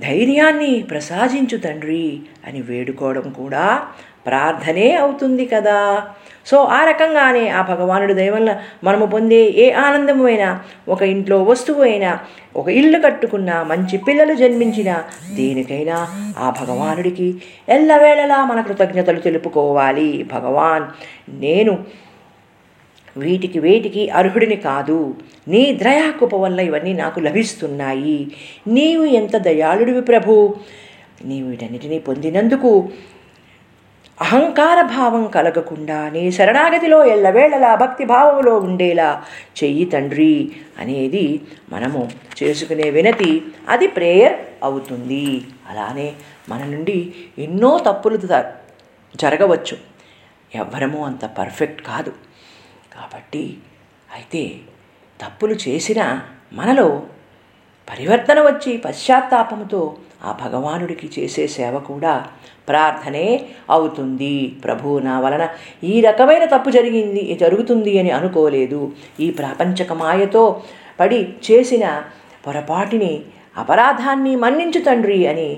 ధైర్యాన్ని 0.00 0.86
ప్రసాదించు 0.90 1.56
తండ్రి 1.56 2.20
అని 2.46 2.62
వేడుకోవడం 2.62 3.30
కూడా 3.30 3.82
ప్రార్థనే 4.26 4.94
అవుతుంది 4.94 5.46
కదా. 5.46 6.02
సో 6.46 6.64
ఆ 6.64 6.84
రకంగానే 6.84 7.48
ఆ 7.48 7.62
భగవానుడి 7.62 8.14
దయవల్ల 8.14 8.60
మనము 8.84 9.06
పొందే 9.06 9.50
ఏ 9.50 9.70
ఆనందమైనా 9.70 10.28
అయినా 10.28 10.60
ఒక 10.88 11.02
ఇంట్లో 11.02 11.42
వస్తువు 11.42 11.82
అయినా 11.82 12.18
ఒక 12.56 12.68
ఇల్లు 12.68 12.98
కట్టుకున్నా 12.98 13.62
మంచి 13.62 13.98
పిల్లలు 13.98 14.34
జన్మించినా 14.34 15.04
దేనికైనా 15.34 16.08
ఆ 16.38 16.54
భగవానుడికి 16.60 17.42
ఎల్లవేళలా 17.68 18.44
మన 18.44 18.60
కృతజ్ఞతలు 18.60 19.20
తెలుపుకోవాలి. 19.20 20.28
భగవాన్ 20.32 20.84
నేను 21.28 21.78
వీటికి 23.18 23.58
వేటికి 23.58 24.10
అర్హుడిని 24.10 24.56
కాదు. 24.56 25.16
నీ 25.48 25.62
ద్రయాకృప 25.78 26.34
వల్ల 26.34 26.60
ఇవన్నీ 26.60 26.92
నాకు 26.92 27.20
లభిస్తున్నాయి. 27.20 28.18
నీవు 28.66 29.04
ఎంత 29.04 29.36
దయాళుడివి 29.36 30.02
ప్రభు. 30.02 30.56
నీవు 31.24 31.48
వీటన్నిటినీ 31.48 31.98
పొందినందుకు 31.98 32.88
అహంకార 34.20 34.78
భావం 34.82 35.24
కలగకుండా 35.26 36.10
నీ 36.10 36.30
శరణాగతిలో 36.30 37.04
ఎల్లవేళలా 37.04 37.74
భక్తి 37.74 38.04
భావంలో 38.04 38.56
ఉండేలా 38.56 39.22
చెయ్యి 39.64 39.84
తండ్రి 39.84 40.50
అనేది 40.78 41.40
మనము 41.72 42.10
చేసుకునే 42.38 42.90
వినతి 42.90 43.42
అది 43.68 43.86
ప్రేయర్ 43.86 44.36
అవుతుంది. 44.62 45.40
అలానే 45.70 46.12
మన 46.48 46.64
నుండి 46.64 47.14
ఎన్నో 47.38 47.78
తప్పులు 47.86 48.16
జరగవచ్చు. 49.16 49.76
ఎవ్వరము 50.54 51.04
అంత 51.04 51.24
పర్ఫెక్ట్ 51.38 51.82
కాదు. 51.82 52.12
కాబట్టి 52.98 53.44
అయితే 54.14 54.42
తప్పులు 55.20 55.54
చేసిన 55.68 56.00
మనలో 56.52 57.02
పరివర్తన 57.88 58.38
వచ్చి 58.40 58.72
పశ్చాత్తాపముతో 58.76 59.96
ఆ 60.24 60.30
భగవానుడికి 60.42 61.08
చేసే 61.18 61.46
సేవ 61.46 61.78
కూడా 61.78 62.26
ప్రార్థనే 62.68 63.26
అవుతుంది. 63.70 64.34
ప్రభు 64.64 64.98
నా 64.98 65.20
వలన 65.20 65.48
ఈ 65.84 66.00
రకమైన 66.00 66.44
తప్పు 66.44 66.70
జరిగింది 66.70 67.22
జరుగుతుంది 67.34 67.98
అని 67.98 68.10
అనుకోలేదు. 68.10 68.92
ఈ 69.20 69.30
ప్రాపంచక 69.30 69.92
మాయతో 69.92 70.44
పడి 71.00 71.20
చేసిన 71.50 72.02
పొరపాటిని 72.46 73.12
అపరాధాన్ని 73.56 74.36
మన్నించు 74.36 74.80
తండ్రి 74.80 75.26
అని 75.26 75.48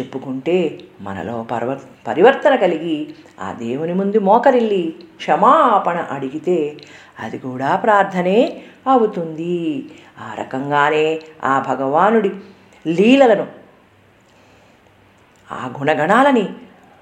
చెప్పుకుంటే 0.00 0.80
మనలో 1.00 1.42
పర్వ 1.42 1.80
పరివర్తన 2.06 2.56
కలిగి 2.56 3.14
ఆ 3.40 3.52
దేవుని 3.52 3.94
ముందు 3.94 4.18
మోకరిల్లి 4.18 4.94
క్షమాపణ 5.16 5.96
అడిగితే 5.96 6.76
అది 7.18 7.38
కూడా 7.38 7.76
ప్రార్థనే 7.76 8.62
అవుతుంది. 8.86 9.88
ఆ 10.18 10.34
రకంగానే 10.38 11.20
ఆ 11.44 11.64
భగవానుడి 11.68 12.30
లీలలను 12.86 13.46
ఆ 15.52 15.70
గుణగణాలని 15.78 16.48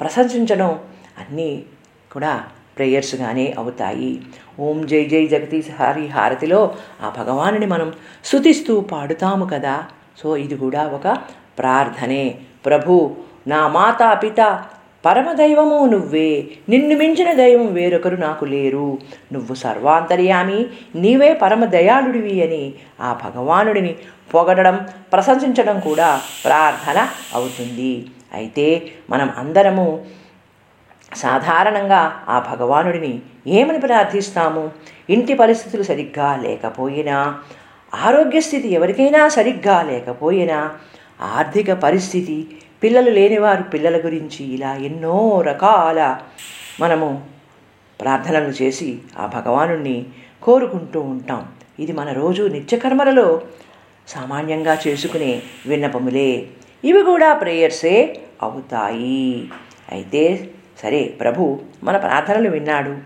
ప్రశంసించడం 0.01 0.79
అన్నీ 1.19 1.65
కూడా 2.13 2.45
ప్రేయర్స్గానే 2.77 3.55
అవుతాయి. 3.59 4.23
ఓం 4.61 4.87
జై 4.87 5.05
జై 5.05 5.27
జగదీశ్ 5.27 5.71
హరి 5.71 6.07
హారతిలో 6.07 6.75
ఆ 7.03 7.15
భగవానుని 7.19 7.67
మనం 7.67 7.93
శుతిస్తూ 8.25 8.81
పాడుతాము 8.81 9.45
కదా. 9.45 9.87
సో 10.19 10.37
ఇది 10.37 10.57
కూడా 10.57 10.87
ఒక 10.87 11.19
ప్రార్థనే. 11.59 12.41
ప్రభు 12.67 13.17
నా 13.47 13.69
మాతా 13.69 14.15
పిత 14.15 14.65
పరమదైవము 15.05 15.87
నువ్వే. 15.87 16.47
నిన్ను 16.69 16.97
మించిన 16.97 17.33
దైవం 17.33 17.75
వేరొకరు 17.75 18.17
నాకు 18.17 18.45
లేరు. 18.45 18.99
నువ్వు 19.33 19.55
సర్వాంతర్యామి 19.55 20.67
నీవే 20.97 21.35
పరమ 21.35 21.65
దయాళుడివి 21.65 22.43
అని 22.45 22.75
ఆ 23.01 23.21
భగవానుడిని 23.25 23.95
పొగడడం 24.35 24.87
ప్రశంసించడం 25.13 25.81
కూడా 25.81 26.21
ప్రార్థన 26.45 27.09
అవుతుంది. 27.35 28.07
అయితే 28.35 28.93
మనం 29.11 29.31
అందరము 29.39 30.05
సాధారణంగా 31.17 32.25
ఆ 32.29 32.55
భగవానుడిని 32.55 33.21
ఏమని 33.47 33.79
ప్రార్థిస్తాము? 33.79 34.71
ఇంటి 35.11 35.35
పరిస్థితులు 35.35 35.83
సరిగ్గా 35.83 36.37
లేకపోయినా 36.37 37.39
ఆరోగ్య 37.95 38.41
స్థితి 38.41 38.69
ఎవరికైనా 38.73 39.29
సరిగ్గా 39.29 39.83
లేకపోయినా 39.83 40.71
ఆర్థిక 41.23 41.73
పరిస్థితి 41.73 42.49
పిల్లలు 42.83 43.11
లేనివారు 43.11 43.63
పిల్లల 43.63 43.97
గురించి 43.97 44.47
ఇలా 44.47 44.75
ఎన్నో 44.75 45.41
రకాల 45.41 46.19
మనము 46.81 47.27
ప్రార్థనలు 48.01 48.49
చేసి 48.49 48.99
ఆ 49.19 49.27
భగవానుణ్ణి 49.27 50.07
కోరుకుంటూ 50.43 51.01
ఉంటాం. 51.01 51.49
ఇది 51.79 51.93
మన 51.93 52.13
రోజు 52.13 52.43
నిత్యకర్మలలో 52.43 53.43
సామాన్యంగా 54.09 54.79
చేసుకునే 54.89 55.43
విన్నపములే. 55.67 56.47
ఇవి 56.85 57.03
కూడా 57.03 57.35
ప్రేయర్సే 57.35 58.21
అవుతాయి. 58.43 59.51
అయితే 59.93 60.51
సరే 60.83 61.05
ప్రభు 61.05 61.61
మన 61.85 61.97
ప్రార్థనలు 61.97 62.51
విన్నాడు. 62.51 62.97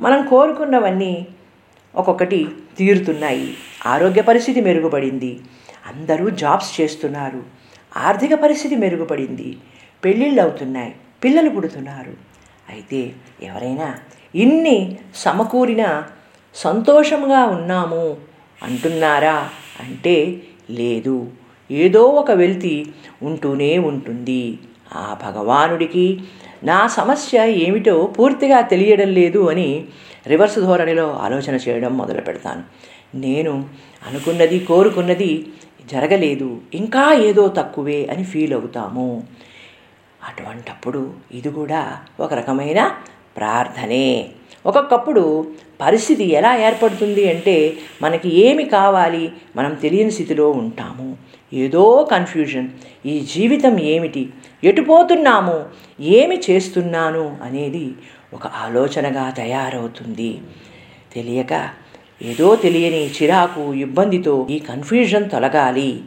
మనం 0.00 0.26
కోరుకున్నవన్నీ 0.26 1.26
ఒక్కొక్కటి 1.94 2.48
తీరుతున్నాయి. 2.78 3.56
ఆరోగ్య 3.86 4.22
పరిస్థితి 4.22 4.60
మెరుగుపడింది. 4.60 5.40
అందరూ 5.86 6.30
జాబ్స్ 6.30 6.80
చేస్తున్నారు. 6.80 7.63
ఆర్థిక 7.96 8.34
పరిస్థితి 8.34 8.76
మెరుగుపడింది. 8.76 9.56
పెళ్ళిళ్ళు 10.04 10.42
అవుతున్నాయి. 10.42 10.94
పిల్లలు 11.24 11.50
పుడుతున్నారు. 11.50 12.14
అయితే 12.70 13.12
ఎవరైనా 13.42 13.94
ఇన్ని 14.34 14.98
సమకూరిన 15.14 16.04
సంతోషంగా 16.54 17.44
ఉన్నాము 17.44 18.16
అంటున్నారా? 18.62 19.48
అంటే 19.80 20.42
లేదు. 20.70 21.30
ఏదో 21.70 22.02
ఒక 22.02 22.30
వెలితి 22.30 22.92
ఉంటూనే 23.22 23.78
ఉంటుంది. 23.78 24.58
ఆ 24.94 25.16
భగవానుడికి 25.22 26.20
నా 26.64 26.86
సమస్య 26.86 27.46
ఏమిటో 27.46 28.14
పూర్తిగా 28.18 28.60
తెలియడం 28.60 29.08
లేదు 29.08 29.50
అని 29.50 29.84
రివర్స్ 30.26 30.58
ధోరణిలో 30.58 31.12
ఆలోచన 31.12 31.54
చేయడం 31.54 31.96
మొదలు 31.96 32.20
పెడతాను 32.20 32.64
నేను 33.14 33.68
అనుకున్నది 34.08 34.58
కోరుకున్నది 34.58 35.46
జరగలేదు 35.90 36.60
ఇంకా 36.74 37.12
ఏదో 37.12 37.48
తక్కువే 37.48 38.06
అని 38.06 38.24
ఫీల్ 38.24 38.52
అవుతాము. 38.52 39.24
అటువంటప్పుడు 40.28 41.12
ఇది 41.32 41.50
కూడా 41.50 42.00
ఒక 42.20 42.34
రకమైన 42.34 42.96
ప్రార్థనే. 43.36 44.30
ఒక్కొక్కప్పుడు 44.66 45.52
పరిస్థితి 45.80 46.24
ఎలా 46.24 46.56
ఏర్పడుతుంది 46.56 47.30
అంటే 47.30 47.76
మనకి 48.02 48.34
ఏమి 48.34 48.64
కావాలి 48.64 49.32
మనం 49.56 49.74
తెలియని 49.74 50.10
స్థితిలో 50.10 50.50
ఉంటాము. 50.50 51.16
ఏదో 51.54 52.08
కన్ఫ్యూజన్ 52.10 52.68
ఈ 53.06 53.20
జీవితం 53.20 53.80
ఏమిటి? 53.80 54.30
ఎటుపోతున్నాము 54.64 55.64
ఏమి 56.00 56.40
చేస్తున్నాను? 56.50 57.36
అనేది 57.42 57.92
ఒక 58.34 58.46
ఆలోచనగా 58.46 59.30
తయారవుతుంది. 59.30 60.40
తెలియక 61.14 61.83
ఏదో 62.24 62.56
తెలియని 62.56 63.10
చిరాకు 63.10 63.74
ఇబ్బందితో 63.74 64.46
ఈ 64.50 64.58
కన్ఫ్యూజన్ 64.58 65.30
తొలగాలి. 65.30 66.00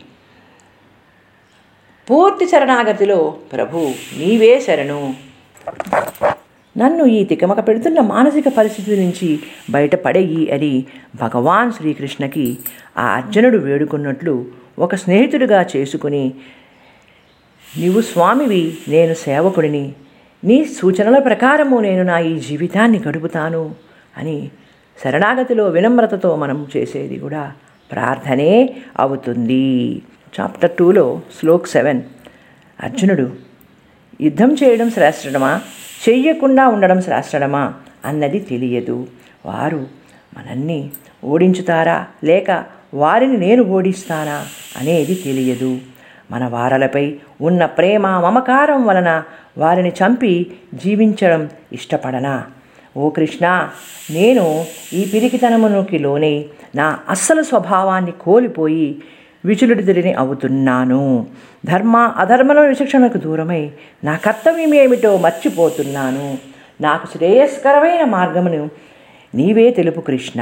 పూర్తి 2.10 2.46
శరణాగతిలో 2.46 3.38
ప్రభు 3.54 3.78
నీవే 4.18 4.60
శరణు. 4.60 5.14
నన్ను 6.78 7.06
ఈ 7.06 7.24
తికమక 7.24 7.68
పెడుతున్న 7.68 8.00
మానసిక 8.00 8.48
పరిస్థితి 8.58 8.96
నుంచి 9.04 9.40
బయటపడేయి 9.70 10.52
అని 10.52 10.86
భగవాన్ 11.16 11.72
శ్రీకృష్ణకి 11.72 12.58
ఆ 12.98 13.06
అర్జునుడు 13.08 13.58
వేడుకున్నట్లు 13.58 14.46
ఒక 14.80 14.96
స్నేహితుడిగా 14.96 15.66
చేసుకుని 15.76 16.34
నీవు 17.78 18.02
స్వామివి 18.02 18.78
నేను 18.88 19.14
సేవకుడిని. 19.14 19.94
నీ 20.44 20.66
సూచనల 20.66 21.20
ప్రకారము 21.20 21.80
నేను 21.80 22.04
నా 22.04 22.20
ఈ 22.20 22.40
జీవితాన్ని 22.40 23.00
గడుపుతాను 23.08 23.76
అని 24.18 24.52
శరణాగతిలో 25.04 25.68
వినమ్రతతో 25.68 26.36
మనం 26.36 26.68
చేసేది 26.78 27.20
కూడా 27.20 27.52
ప్రార్థనే 27.92 28.76
అవుతుంది. 29.00 30.02
చాప్టర్ 30.40 30.72
టూలో 30.72 31.22
శ్లోక్ 31.40 31.68
సెవెన్. 31.68 32.02
అర్జునుడు 32.84 33.32
యుద్ధం 34.22 34.54
చేయడం 34.54 34.90
శ్రేష్టమా? 34.90 35.62
చెయ్యకుండా 36.10 36.68
ఉండడం 36.68 37.02
శ్రేష్టమా? 37.02 37.74
అన్నది 38.06 38.40
తెలియదు. 38.40 39.08
వారు 39.46 39.88
మనల్ని 40.38 40.90
ఓడించుతారా? 41.24 42.08
లేక 42.24 42.66
వారిని 42.94 43.38
నేను 43.38 43.64
ఓడిస్తానా? 43.64 44.46
అనేది 44.78 45.16
తెలియదు. 45.16 45.80
మన 46.32 46.48
వారలపై 46.48 47.16
ఉన్న 47.42 47.66
ప్రేమ 47.66 48.08
మమకారం 48.08 48.86
వలన 48.86 49.24
వారిని 49.58 49.90
చంపి 49.90 50.52
జీవించడం 50.74 51.50
ఇష్టపడనా? 51.74 52.46
ఓ 52.98 53.10
కృష్ణ 53.10 53.70
నేను 54.12 54.66
ఈ 54.94 55.12
పిరికితనమునికి 55.14 56.00
లోనై 56.00 56.46
నా 56.76 57.00
అస్సలు 57.10 57.44
స్వభావాన్ని 57.44 58.12
కోల్పోయి 58.12 59.02
విచులుడిదిరిని 59.46 60.14
అవుతున్నాను. 60.14 61.28
ధర్మ 61.66 61.98
అధర్మల 61.98 62.60
విచక్షణకు 62.60 63.18
దూరమై 63.18 63.72
నా 64.04 64.16
కర్తవ్యం 64.16 64.74
ఏమిటో 64.74 65.18
మర్చిపోతున్నాను. 65.18 66.38
నాకు 66.82 67.08
శ్రేయస్కరమైన 67.08 68.06
మార్గమును 68.06 68.70
నీవే 69.36 69.72
తెలుపు 69.72 70.02
కృష్ణ. 70.02 70.42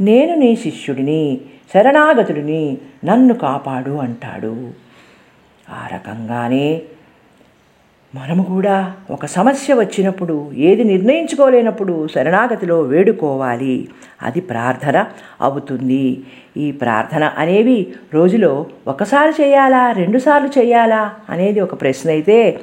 నేను 0.00 0.34
నీ 0.34 0.56
శిష్యుడిని 0.56 1.40
శరణాగతుడిని 1.74 2.78
నన్ను 3.04 3.34
కాపాడు 3.34 3.90
అంటాడు. 3.90 4.70
ఆ 5.70 5.88
రకంగానే 5.94 6.82
మనము 8.14 8.42
కూడా 8.42 8.92
ఒక 9.10 9.26
సమస్య 9.26 9.74
వచ్చినప్పుడు 9.74 10.52
ఏది 10.54 10.84
నిర్ణయించుకోలేనప్పుడు 10.84 12.08
శరణాగతిలో 12.14 12.80
వేడుకోవాలి. 12.80 13.88
అది 14.22 14.40
ప్రార్థన 14.40 15.06
అవుతుంది. 15.40 16.22
ఈ 16.56 16.72
ప్రార్థన 16.72 17.24
అనేవి 17.38 17.94
రోజులో 18.14 18.66
ఒకసారి 18.86 19.42
చేయాలా 19.42 19.92
రెండుసార్లు 19.92 20.50
చేయాలా 20.58 21.12
అనేది 21.30 21.60
ఒక 21.60 21.80
ప్రశ్న 21.80 22.10
అయితే 22.10 22.60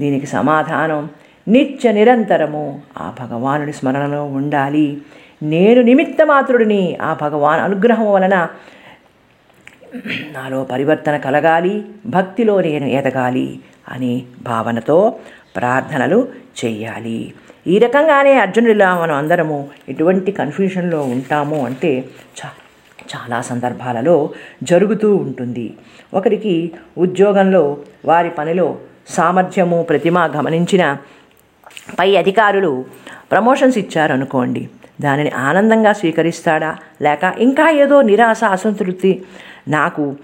దీనికి 0.00 0.26
సమాధానం 0.26 1.08
నిత్య 1.48 1.92
నిరంతరము 1.92 2.80
ఆ 2.98 3.12
భగవానుడి 3.20 3.72
స్మరణలో 3.72 4.24
ఉండాలి. 4.24 4.98
నేను 5.42 5.82
నిమిత్త 5.82 6.22
మాత్రుడిని 6.22 6.96
ఆ 7.02 7.16
భగవాన్ 7.22 7.60
అనుగ్రహం 7.60 8.12
వలన 8.12 8.48
నాలో 10.32 10.64
పరివర్తన 10.64 11.16
కలగాలి 11.16 11.84
భక్తిలో 12.06 12.60
నేను 12.60 12.84
ఎదగాలి. 12.84 13.60
అని 13.88 14.24
భావనతో 14.42 15.14
ప్రార్థనలు 15.56 16.28
చేయాలి. 16.64 17.34
ఈ 17.66 17.78
రకంగానే 17.78 18.38
అర్జునుడిలా 18.38 19.00
మనం 19.00 19.14
అందరము 19.14 19.68
ఎటువంటి 19.88 20.32
కన్ఫ్యూషన్లో 20.32 21.02
ఉంటాము 21.02 21.66
అంటే 21.66 22.04
చా 22.38 22.48
చాలా 23.16 23.40
సందర్భాలలో 23.40 24.30
జరుగుతూ 24.62 25.16
ఉంటుంది. 25.16 25.74
ఒకరికి 26.14 26.72
ఉద్యోగంలో 26.98 27.78
వారి 28.04 28.30
పనిలో 28.30 28.78
సామర్థ్యము 29.08 29.82
ప్రతిమ 29.82 30.26
గమనించిన 30.26 30.96
పై 31.98 32.16
అధికారులు 32.16 32.84
ప్రమోషన్స్ 33.30 33.78
ఇచ్చారనుకోండి. 33.78 34.68
దానిని 35.00 35.30
ఆనందంగా 35.30 35.92
స్వీకరిస్తాడా? 35.92 36.76
లేక 37.02 37.34
ఇంకా 37.38 37.70
ఏదో 37.70 38.02
నిరాశ 38.02 38.44
అసంతృప్తి 38.44 39.22
నాకు 39.68 40.16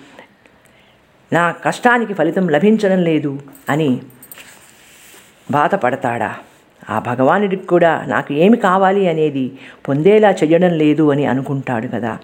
నా 1.33 1.51
కష్టానికి 1.51 2.14
ఫలితం 2.14 2.49
లభించడం 2.49 3.01
లేదు 3.03 3.40
అని 3.68 3.90
బాధపడతాడా? 5.51 6.31
ఆ 6.90 6.99
భగవానుడికి 6.99 7.66
కూడా 7.66 8.05
నాకు 8.07 8.31
ఏమి 8.33 8.57
కావాలి 8.57 9.09
అనేది 9.09 9.53
పొందేలా 9.88 10.31
చేయడం 10.31 10.73
లేదు 10.83 11.11
అని 11.12 11.27
అనుకుంటాడు 11.27 11.88
కదా. 11.88 12.18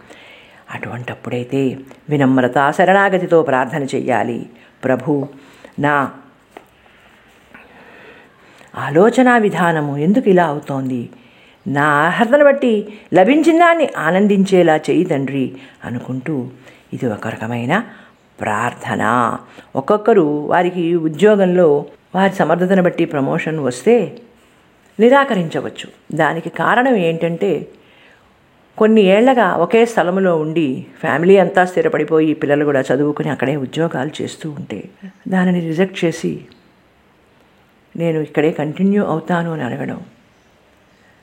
అటువంటప్పుడైతే 0.75 1.79
వినమ్రత 2.09 2.71
శరణాగతితో 2.71 3.43
ప్రార్థన 3.43 3.83
చెయ్యాలి. 3.83 4.47
ప్రభు 4.85 5.29
నా 5.79 6.11
ఆలోచన 8.79 9.39
విధానము 9.39 9.97
ఎందుకు 9.97 10.29
ఇలా 10.29 10.45
అవుతోంది? 10.47 11.11
నా 11.67 11.87
అర్హతను 12.03 12.45
బట్టి 12.45 12.73
లభించిన 13.15 13.59
దాన్ని 13.59 13.89
ఆనందించేలా 13.97 14.77
చేయి 14.77 15.05
తండ్రి 15.05 15.57
అనుకుంటూ 15.85 16.37
ఇది 16.93 17.07
ఒక 17.07 17.29
రకమైన 17.29 17.83
ప్రార్థన. 18.41 19.03
ఒక్కొక్కరు 19.77 20.27
వారికి 20.47 20.95
ఉద్యోగంలో 20.95 21.87
వారి 22.15 22.33
సమర్థతను 22.33 22.83
బట్టి 22.83 23.05
ప్రమోషన్ 23.05 23.59
వస్తే 23.61 24.19
నిరాకరించవచ్చు. 25.01 25.89
దానికి 26.15 26.49
కారణం 26.49 26.97
ఏంటంటే 26.97 27.69
కొన్ని 28.79 29.03
ఏళ్ళగా 29.03 29.47
ఒకే 29.55 29.85
స్థలంలో 29.85 30.37
ఉండి 30.37 30.87
ఫ్యామిలీ 31.01 31.37
అంతా 31.37 31.65
స్థిరపడిపోయి 31.65 32.35
పిల్లలు 32.35 32.65
కూడా 32.65 32.81
చదువుకుని 32.81 33.29
అక్కడే 33.29 33.57
ఉద్యోగాలు 33.57 34.23
చేస్తూ 34.23 34.51
ఉంటే 34.51 34.89
దానిని 35.29 35.61
రిజెక్ట్ 35.61 36.05
చేసి 36.05 36.33
నేను 37.97 38.21
ఇక్కడే 38.21 38.51
కంటిన్యూ 38.51 39.05
అవుతాను 39.05 39.53
అని 39.53 39.63
అడగడం. 39.63 40.01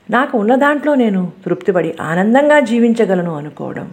నాకు 0.10 0.38
ఉన్న 0.38 0.56
దాంట్లో 0.56 0.96
నేను 0.96 1.32
తృప్తిపడి 1.46 1.96
ఆనందంగా 2.02 2.60
జీవించగలను 2.60 3.36
అనుకోవడం. 3.38 3.92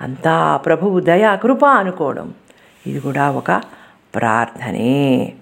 అంతా 0.00 0.56
ప్రభువు 0.56 1.00
దయా 1.00 1.34
కృప 1.34 1.64
అనుకోవడం. 1.64 2.34
ఇది 2.86 3.00
కూడా 3.00 3.30
ఒక 3.30 3.62
ప్రార్థనే. 4.14 5.32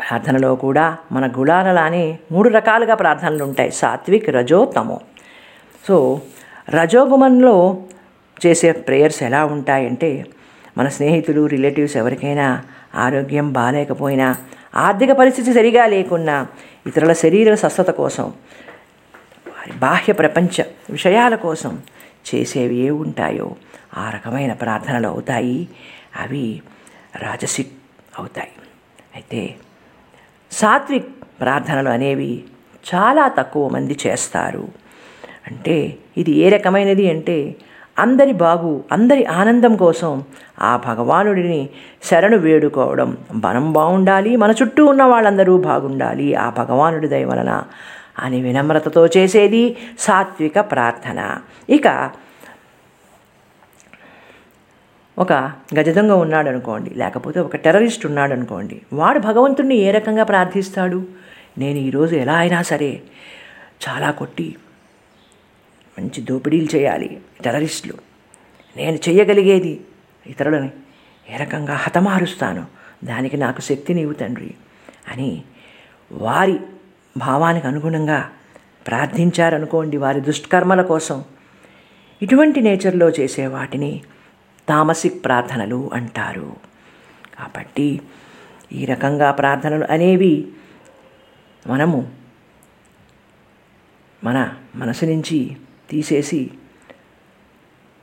ప్రార్థనలో 0.00 0.54
కూడా 0.54 0.96
మన 1.12 1.26
గుణాలలానే 1.38 2.18
మూడు 2.32 2.48
రకాలుగా 2.48 2.94
ప్రార్థనలు 2.94 3.44
ఉంటాయి. 3.44 3.70
సాత్విక్ 3.70 4.30
రజో 4.30 4.64
తమో. 4.64 5.00
సో 5.88 6.20
రజోగుమంలో 6.68 7.78
చేసే 8.46 8.72
ప్రేయర్స్ 8.72 9.22
ఎలా 9.22 9.44
ఉంటాయంటే 9.44 10.26
మన 10.78 10.88
స్నేహితులు 10.88 11.46
రిలేటివ్స్ 11.46 11.96
ఎవరికైనా 11.96 12.62
ఆరోగ్యం 12.94 13.52
బాగాలేకపోయినా 13.52 14.36
ఆర్థిక 14.74 15.12
పరిస్థితి 15.12 15.52
సరిగా 15.52 15.86
లేకున్నా 15.86 16.46
ఇతరుల 16.86 17.12
శరీర 17.12 17.54
స్వస్థత 17.54 17.90
కోసం 17.90 18.24
వారి 19.48 19.72
బాహ్య 19.78 20.12
ప్రపంచ 20.12 20.62
విషయాల 20.90 21.34
కోసం 21.34 21.78
చేసేవి 22.34 22.76
ఏ 22.76 22.90
ఉంటాయో? 22.90 23.56
ఆ 23.96 24.10
రకమైన 24.10 24.52
ప్రార్థనలు 24.52 25.08
అవుతాయి. 25.08 25.68
అవి 26.20 26.62
రాజసిక్ 27.16 27.72
అవుతాయి. 28.18 28.48
అయితే 29.14 29.54
సాత్విక్ 30.52 31.08
ప్రార్థనలు 31.40 31.88
అనేవి 31.88 32.44
చాలా 32.94 33.28
తక్కువ 33.28 33.68
మంది 33.68 33.96
చేస్తారు. 34.06 34.68
అంటే 35.46 35.96
ఇది 36.16 36.30
ఏ 36.30 36.48
రకమైనది 36.48 37.10
అంటే 37.10 37.56
అందరి 37.98 38.32
బాగు 38.32 38.84
అందరి 38.92 39.24
ఆనందం 39.24 39.76
కోసం 39.76 40.22
ఆ 40.60 40.76
భగవానుడిని 40.76 41.68
శరణు 42.02 42.36
వేడుకోవడం. 42.36 43.16
మనం 43.32 43.72
బాగుండాలి 43.72 44.36
మన 44.36 44.50
చుట్టూ 44.62 44.86
ఉన్న 44.86 45.02
వాళ్ళందరూ 45.02 45.58
బాగుండాలి. 45.58 46.34
ఆ 46.34 46.50
భగవానుడి 46.50 47.08
దయ 47.08 47.24
వలన 47.24 47.62
అని 48.18 48.42
వినమ్రతతో 48.42 49.06
చేసేది 49.06 49.76
సాత్విక 49.98 50.60
ప్రార్థన. 50.60 51.40
ఇక 51.70 52.10
ఒక 55.18 55.32
గజదొంగ 55.78 56.12
ఉన్నాడు 56.12 56.48
అనుకోండి 56.48 56.90
లేకపోతే 56.90 57.40
ఒక 57.40 57.56
టెర్రరిస్ట్ 57.56 58.06
ఉన్నాడు 58.06 58.32
అనుకోండి 58.32 58.82
వాడు 58.92 59.18
భగవంతుణ్ణి 59.18 59.76
ఏ 59.76 59.90
రకంగా 59.90 60.24
ప్రార్థిస్తాడు? 60.24 61.06
నేను 61.58 61.78
ఈరోజు 61.78 62.16
ఎలా 62.16 62.34
అయినా 62.34 62.62
సరే 62.62 63.02
చాలా 63.88 64.10
కొట్టి 64.10 64.56
మంచి 65.98 66.20
దోపిడీలు 66.20 66.68
చేయాలి 66.74 67.20
టెర్రరిస్టులు. 67.44 67.94
నేను 68.76 68.98
చేయగలిగేది 69.08 69.80
ఇతరులని 70.26 70.70
ఏ 71.30 71.36
రకంగా 71.36 71.74
హతమారుస్తాను? 71.74 72.66
దానికి 73.04 73.36
నాకు 73.36 73.60
శక్తి 73.60 73.94
నీవు 73.94 74.12
తండ్రి 74.12 74.54
అని 75.08 75.42
వారి 76.12 76.58
భావానికి 77.16 77.66
అనుగుణంగా 77.66 78.30
ప్రార్థించారనుకోండి 78.86 79.96
వారి 79.96 80.20
దుష్కర్మల 80.20 80.82
కోసం. 80.82 81.24
ఇటువంటి 82.22 82.60
నేచర్లో 82.60 83.08
చేసే 83.08 83.46
వాటిని 83.46 84.02
తామసిక్ 84.68 85.24
ప్రార్థనలు 85.24 85.90
అంటారు. 85.92 86.56
కాబట్టి 87.38 88.00
ఈ 88.72 88.84
రకంగా 88.84 89.30
ప్రార్థనలు 89.30 89.84
అనేవి 89.90 90.48
మనము 91.66 92.12
మన 94.24 94.54
మనసు 94.76 95.04
నుంచి 95.04 95.56
తీసేసి 95.90 96.50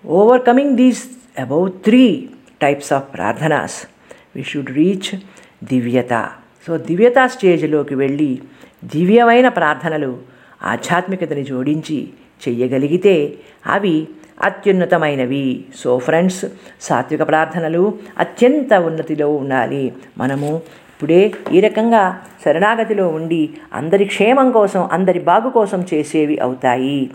overcoming 0.05 0.77
these 0.77 1.09
about 1.39 1.73
three 1.83 2.29
types 2.61 2.93
of 2.93 3.13
ప్రార్థనాస్. 3.13 3.87
We 4.35 4.43
should 4.43 4.69
reach 4.69 5.19
దివ్యత. 5.63 6.31
సో 6.67 6.77
దివ్యత 6.77 7.13
స్టేజ్లోకి 7.25 7.95
వెళ్ళి 7.95 8.41
దివ్యమైన 8.83 9.47
ప్రార్థనలు 9.47 10.17
ఆధ్యాత్మికతని 10.63 11.43
జోడించి 11.43 12.09
చెయ్యగలిగితే 12.47 13.33
అవి 13.65 14.07
అత్యున్నతమైనవి. 14.43 15.65
సో 15.75 15.99
ఫ్రెండ్స్ 15.99 16.45
సాత్విక 16.81 17.27
ప్రార్థనలు 17.27 17.97
అత్యంత 18.17 18.73
ఉన్నతిలో 18.73 19.31
ఉండాలి. 19.31 19.93
మనము 20.17 20.55
ఇప్పుడే 20.55 21.31
ఈ 21.51 21.59
రకంగా 21.59 22.21
శరణాగతిలో 22.45 23.07
ఉండి 23.07 23.49
అందరి 23.73 24.05
క్షేమం 24.05 24.51
కోసం 24.51 24.89
అందరి 24.91 25.19
బాగు 25.19 25.49
కోసం 25.49 25.85
చేసేవి 25.93 26.39
అవుతాయి. 26.39 27.09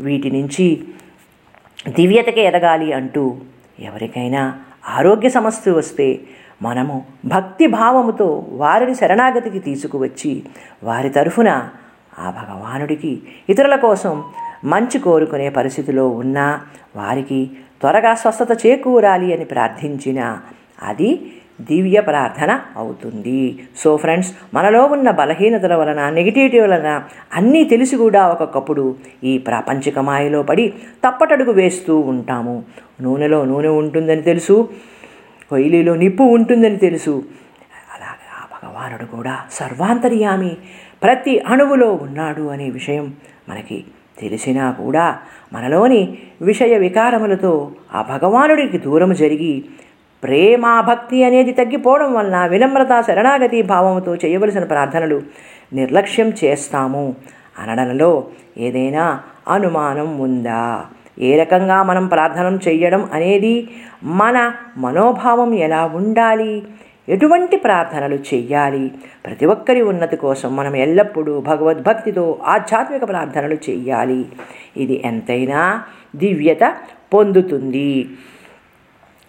వీటి 0.00 0.30
నుంచి 0.30 0.84
దివ్యతకి 1.88 2.40
ఎదగాలి 2.40 2.92
అంటూ 2.92 3.36
ఎవరికైనా 3.80 4.58
ఆరోగ్య 4.88 5.28
సమస్య 5.28 5.70
వస్తే 5.70 6.20
మనము 6.62 7.04
భక్తి 7.26 7.66
భావముతో 7.66 8.46
వారిని 8.48 8.94
శరణాగతికి 8.94 9.58
తీసుకువచ్చి 9.58 10.42
వారి 10.84 11.08
తరఫున 11.08 11.68
ఆ 12.18 12.30
భగవానుడికి 12.30 13.22
ఇతరుల 13.48 13.76
కోసం 13.76 14.24
మంచి 14.64 14.98
కోరుకునే 14.98 15.48
పరిస్థితిలో 15.48 16.08
ఉన్నా 16.08 16.60
వారికి 16.96 17.50
త్వరగా 17.80 18.14
స్వస్థత 18.14 18.66
చేకూరాలి 18.66 19.34
అని 19.34 19.44
ప్రార్థించిన 19.44 20.38
అది 20.82 21.32
దివ్య 21.60 22.00
ప్రార్థన 22.00 22.60
అవుతుంది. 22.76 23.58
సో 23.82 23.96
ఫ్రెండ్స్ 23.96 24.30
మనలో 24.54 24.84
ఉన్న 24.84 25.10
బలహీనతల 25.10 25.74
వలన 25.74 26.10
నెగిటివిటీ 26.10 26.60
వలన 26.60 27.02
అన్నీ 27.34 27.64
తెలిసి 27.64 27.96
కూడా 27.96 28.28
ఒక్కొక్కప్పుడు 28.28 28.94
ఈ 29.24 29.38
ప్రాపంచిక 29.38 29.98
మాయలో 29.98 30.42
పడి 30.42 30.72
తప్పటడుగు 31.04 31.50
వేస్తూ 31.50 31.98
ఉంటాము. 31.98 32.64
నూనెలో 33.00 33.44
నూనె 33.44 33.68
ఉంటుందని 33.68 34.22
తెలుసు 34.22 34.68
కొయిలీలో 35.50 35.94
నిప్పు 35.94 36.22
ఉంటుందని 36.22 36.76
తెలుసు. 36.76 37.24
అలాగే 37.94 38.26
ఆ 38.38 38.44
భగవానుడు 38.54 39.04
కూడా 39.04 39.40
సర్వాంతర్యామి 39.52 40.56
ప్రతి 41.02 41.38
అణువులో 41.38 41.92
ఉన్నాడు 41.92 42.42
అనే 42.42 42.70
విషయం 42.70 43.14
మనకి 43.48 43.84
తెలిసినా 44.18 44.70
కూడా 44.70 45.18
మనలోని 45.52 46.18
విషయ 46.42 46.78
వికారములతో 46.78 47.72
ఆ 47.94 48.02
భగవానుడికి 48.02 48.78
దూరం 48.78 49.14
జరిగి 49.14 49.64
ప్రేమ 50.22 50.80
భక్తి 50.80 51.24
అనేది 51.24 51.52
తగ్గిపోవడం 51.52 52.14
వలన 52.14 52.46
వినమ్రత 52.46 53.04
శరణాగతి 53.06 53.62
భావంతో 53.62 54.14
చేయవలసిన 54.14 54.64
ప్రార్థనలు 54.64 55.22
నిర్లక్ష్యం 55.72 56.32
చేస్తాము. 56.44 57.14
అనడంలో 57.58 58.24
ఏదైనా 58.58 59.20
అనుమానం 59.48 60.18
ఉందా? 60.18 60.86
ఏ 61.18 61.40
రకంగా 61.40 61.82
మనం 61.82 62.06
ప్రార్థన 62.06 62.58
చేయడం 62.68 63.08
అనేది 63.12 63.68
మన 64.02 64.52
మనోభావం 64.76 65.54
ఎలా 65.54 65.86
ఉండాలి? 65.86 66.62
ఎటువంటి 67.08 67.56
ప్రార్థనలు 67.56 68.14
చేయాలి? 68.14 68.94
ప్రతి 69.26 69.46
ఒక్కరి 69.46 69.82
ఉన్నతి 69.82 70.16
కోసం 70.16 70.56
మనం 70.56 70.76
ఎల్లప్పుడూ 70.76 71.40
భగవద్భక్తితో 71.40 72.38
ఆధ్యాత్మిక 72.44 73.08
ప్రార్థనలు 73.08 73.54
చేయాలి. 73.54 74.26
ఇది 74.76 75.02
ఎంతైనా 75.04 75.82
దివ్యత 76.16 76.74
పొందుతుంది. 77.14 78.08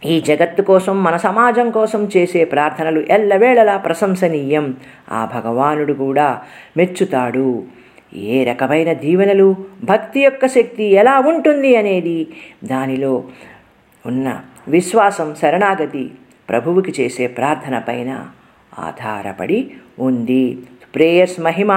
ఈ 0.06 0.21
జగత్తు 0.21 0.62
కోసం 0.62 1.04
మన 1.04 1.17
సమాజం 1.17 1.69
కోసం 1.69 2.10
చేసే 2.17 2.45
ప్రార్థనలు 2.45 3.06
ఎల్లవేళలా 3.10 3.78
ప్రశంసనీయం. 3.78 4.76
ఆ 5.12 5.30
భగవానుడు 5.36 5.93
కూడా 5.93 6.41
మెచ్చుతాడు. 6.78 7.63
ఏ 8.13 8.43
రకమైన 8.43 8.93
దీవెనలు 8.93 9.56
భక్తి 9.84 10.20
యొక్క 10.20 10.48
శక్తి 10.48 10.84
ఎలా 10.84 11.20
ఉంటుంది 11.20 11.76
అనేది 11.76 12.28
దానిలో 12.63 13.24
ఉన్న 14.06 14.41
విశ్వాసం 14.67 15.36
శరణాగతి 15.41 16.12
ప్రభువుకి 16.50 16.93
చేసే 17.02 17.28
ప్రార్థన 17.28 17.80
పైన 17.80 18.28
ఆధారపడి 18.80 19.72
ఉంది. 20.00 20.58
ప్రేయర్స్ 20.96 21.39
మహిమ 21.39 21.72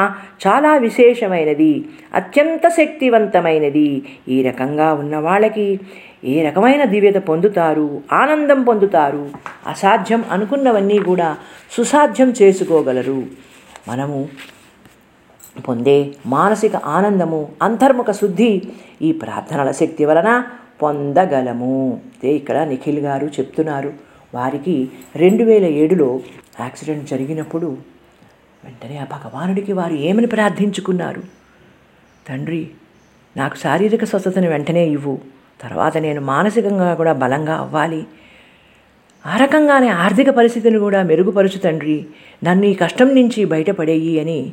చాలా 0.46 0.76
విశేషమైనది 0.76 1.84
అత్యంత 2.14 2.68
శక్తివంతమైనది. 2.68 4.02
ఈ 4.28 4.42
రకంగా 4.42 4.92
ఉన్న 4.92 5.16
వాళ్ళకి 5.16 5.80
ఏ 6.24 6.46
రకమైన 6.46 6.84
దివ్యత 6.84 7.16
పొందుతారు 7.16 8.02
ఆనందం 8.12 8.62
పొందుతారు 8.62 9.30
అసాధ్యం 9.66 10.24
అనుకున్నవన్నీ 10.30 10.98
కూడా 10.98 11.36
సుసాధ్యం 11.70 12.34
చేసుకోగలరు. 12.42 13.26
మనము 13.88 14.28
పొందే 15.68 16.10
మానసిక 16.26 16.76
ఆనందము 16.76 17.48
అంతర్ముఖ 17.62 18.10
శుద్ధి 18.10 18.62
ఈ 19.02 19.12
ప్రార్థనల 19.12 19.70
శక్తి 19.70 20.04
వలన 20.04 20.44
పొందగలము. 20.82 22.00
ఇక్కడ 22.24 22.56
నిఖిల్ 22.56 22.98
గారు 22.98 23.26
చెప్తున్నారు. 23.26 23.92
వారికి 24.34 24.88
రెండు 25.16 25.44
వేల 25.44 25.64
ఏడులో 25.64 26.20
యాక్సిడెంట్ 26.60 27.10
జరిగినప్పుడు 27.10 27.66
వెంటనే 28.64 28.96
ఆ 28.96 29.04
భగవానుడికి 29.04 29.72
వారు 29.72 29.94
ఏమని 29.94 30.26
ప్రార్థించుకున్నారు? 30.26 31.22
తండ్రి 32.28 32.68
నాకు 33.36 33.56
శారీరక 33.56 34.04
స్వస్థతను 34.04 34.48
వెంటనే 34.48 34.86
ఇవ్వు. 34.86 35.18
తర్వాత 35.60 35.96
నేను 35.96 36.20
మానసికంగా 36.20 36.94
కూడా 36.94 37.12
బలంగా 37.12 37.54
అవ్వాలి. 37.54 38.06
ఆ 39.26 39.36
రకంగానే 39.36 39.88
ఆర్థిక 39.88 40.30
పరిస్థితిని 40.30 40.78
కూడా 40.78 41.02
మెరుగుపరుచు 41.02 41.58
తండ్రి. 41.58 42.06
నన్ను 42.44 42.66
ఈ 42.66 42.74
కష్టం 42.74 43.14
నుంచి 43.14 43.44
బయటపడేయి 43.44 44.20
అని 44.20 44.52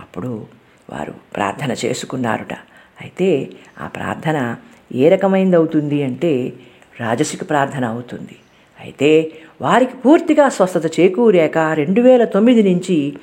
అప్పుడు 0.00 0.46
వారు 0.90 1.12
ప్రార్థన 1.36 1.72
చేసుకున్నారుట. 1.84 2.52
అయితే 3.00 3.50
ఆ 3.80 3.86
ప్రార్థన 3.86 4.56
ఏ 4.94 5.08
రకమైనది 5.08 5.56
అవుతుంది 5.56 6.02
అంటే 6.02 6.52
రాజసిక 7.00 7.50
ప్రార్థన 7.50 7.84
అవుతుంది. 7.84 8.36
అయితే 8.80 9.32
వారికి 9.60 9.94
పూర్తిగా 9.94 10.48
స్వస్థత 10.48 11.00
చేకూరాక 11.00 11.58
రెండు 11.58 12.00
వేల 12.00 12.24
తొమ్మిది 12.24 12.62
నుంచి 12.62 13.14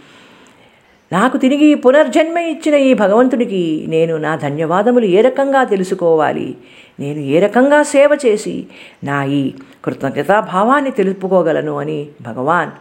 నాకు 1.11 1.37
తిరిగి 1.37 1.75
పునర్జన్మ 1.75 2.37
ఇచ్చిన 2.37 2.75
ఈ 2.75 2.93
భగవంతుడికి 2.93 3.85
నేను 3.87 4.17
నా 4.17 4.35
ధన్యవాదములు 4.35 5.05
ఏ 5.05 5.21
రకంగా 5.21 5.63
తెలుసుకోవాలి? 5.63 6.57
నేను 6.99 7.19
ఏ 7.19 7.39
రకంగా 7.39 7.83
సేవ 7.83 8.17
చేసి 8.25 8.67
నా 9.03 9.23
ఈ 9.23 9.53
కృతజ్ఞతా 9.85 10.39
భావాన్ని 10.39 10.91
తెలుపుకోగలను 10.91 11.79
అని 11.79 12.07
భగవాన్ 12.21 12.71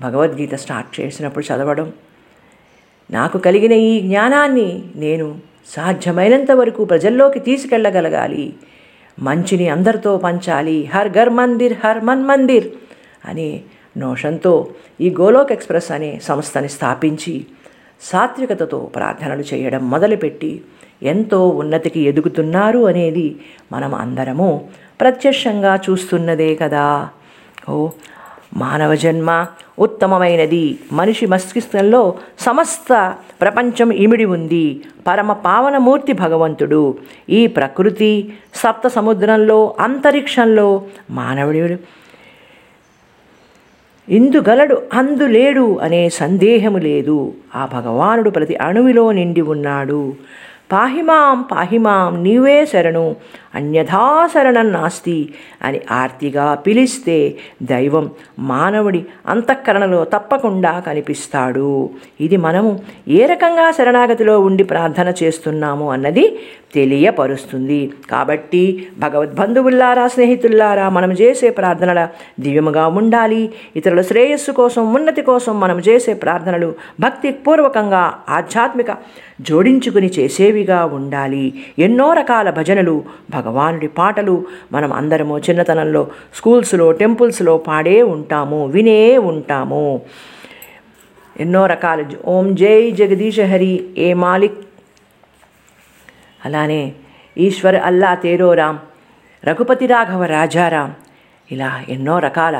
భగవద్గీత 0.00 0.54
స్టార్ట్ 0.54 1.00
చేసినప్పుడు 1.00 1.44
చదవడం 1.44 1.92
నాకు 3.10 3.38
కలిగిన 3.38 3.72
ఈ 3.72 4.00
జ్ఞానాన్ని 4.00 4.82
నేను 4.96 5.38
సాధ్యమైనంత 5.68 6.52
వరకు 6.52 6.84
ప్రజల్లోకి 6.84 7.40
తీసుకెళ్ళగలగాలి 7.40 8.54
మంచిని 9.20 9.68
అందరితో 9.68 10.16
పంచాలి. 10.16 10.90
హర్ 10.94 11.08
ఘర్ 11.08 11.30
మందిర్ 11.30 11.72
హర్ 11.84 12.00
మన్ 12.04 12.24
మందిర్ 12.24 12.66
అనే 13.24 13.60
నోషంతో 13.96 14.68
ఈ 15.00 15.10
గోలోక్ 15.10 15.52
ఎక్స్ప్రెస్ 15.52 15.92
అనే 15.92 16.20
సంస్థని 16.22 16.68
స్థాపించి 16.68 17.46
సాత్వికతతో 18.00 18.90
ప్రార్థనలు 18.96 19.44
చేయడం 19.54 19.90
మొదలుపెట్టి 19.90 20.62
ఎంతో 21.02 21.48
ఉన్నతికి 21.48 22.00
ఎదుగుతున్నారు 22.00 22.78
అనేది 22.78 23.36
మనం 23.72 23.94
అందరము 23.94 24.68
ప్రత్యక్షంగా 25.00 25.80
చూస్తున్నదే 25.90 26.54
కదా. 26.54 27.08
ఓ 27.68 27.90
మానవ 28.56 28.94
జన్మ 28.94 29.46
ఉత్తమమైనది. 29.78 30.78
మనిషి 30.92 31.26
మస్తిష్కంలో 31.26 32.14
సమస్త 32.38 33.14
ప్రపంచం 33.40 33.90
ఇమిడి 33.90 34.24
ఉంది. 34.24 34.80
పరమ 35.06 35.32
పావనమూర్తి 35.32 36.12
భగవంతుడు. 36.12 36.98
ఈ 37.28 37.46
ప్రకృతి 37.46 38.32
సప్త 38.54 38.88
సముద్రంలో 38.88 39.74
అంతరిక్షంలో 39.80 40.82
మానవుడు 41.10 42.02
ఇందుగలడు 44.08 44.82
అందులేడు 44.92 45.78
అనే 45.78 46.08
సందేహము 46.08 46.78
లేదు. 46.78 47.34
ఆ 47.54 47.68
భగవానుడు 47.72 48.30
ప్రతి 48.30 48.56
అణువిలో 48.56 49.12
నిండి 49.12 49.40
ఉన్నాడు. 49.40 50.14
పాహిమాం 50.72 51.42
పాహిమాం 51.42 52.22
నీవే 52.22 52.66
శరణు. 52.66 53.16
అన్యథా 53.54 54.30
శరణం 54.34 54.72
నాస్తి 54.72 55.34
అని 55.62 55.80
ఆర్తిగా 55.90 56.54
పిలిస్తే 56.54 57.38
దైవం 57.62 58.10
మానవుడి 58.38 59.04
అంతఃకరణలో 59.28 60.04
తప్పకుండా 60.04 60.80
కనిపిస్తాడు. 60.80 61.90
ఇది 62.20 62.36
మనము 62.36 62.80
ఏ 63.08 63.26
రకంగా 63.26 63.70
శరణాగతిలో 63.70 64.40
ఉండి 64.40 64.64
ప్రార్థన 64.64 65.14
చేస్తున్నాము 65.22 65.90
అన్నది 65.90 66.38
తెలియపరుస్తుంది. 66.74 67.92
కాబట్టి 68.10 68.88
భగవద్బంధువుల్లారా 68.98 70.08
స్నేహితుల్లారా 70.08 70.88
మనం 70.88 71.12
చేసే 71.12 71.50
ప్రార్థనల 71.50 72.08
దివ్యముగా 72.40 72.86
ఉండాలి. 72.86 73.52
ఇతరుల 73.76 74.00
శ్రేయస్సు 74.00 74.52
కోసం 74.52 74.94
ఉన్నతి 74.94 75.22
కోసం 75.22 75.60
మనం 75.60 75.78
చేసే 75.78 76.14
ప్రార్థనలు 76.14 76.74
భక్తిపూర్వకంగా 77.00 78.14
ఆధ్యాత్మిక 78.28 78.86
జోడించుకుని 79.40 80.06
చేసేవిగా 80.06 80.84
ఉండాలి. 80.84 81.64
ఎన్నో 81.78 82.12
రకాల 82.12 82.50
భజనలు 82.50 83.04
భగవానుడి 83.42 83.88
పాటలు 83.98 84.36
మనం 84.72 84.90
అందరము 84.92 85.36
చిన్నతనంలో 85.38 86.02
స్కూల్స్లో 86.34 86.86
టెంపుల్స్లో 86.92 87.54
పాడే 87.68 87.96
ఉంటాము 88.14 88.60
వినే 88.66 89.00
ఉంటాము. 89.30 89.86
ఎన్నో 91.40 91.62
రకాల. 91.66 91.98
ఓం 92.26 92.46
జై 92.54 92.90
జగదీశ 92.90 93.40
హరి 93.40 93.72
ఏ 93.98 94.08
మాలిక్? 94.24 94.58
అలానే 96.44 96.82
ఈశ్వర్ 97.38 97.78
అల్లా 97.88 98.14
తేరో 98.14 98.48
రామ్ 98.54 98.78
రఘుపతి 99.44 99.86
రాఘవ 99.86 100.22
రాజారాం 100.24 100.90
ఇలా 101.52 101.70
ఎన్నో 101.88 102.18
రకాల 102.18 102.56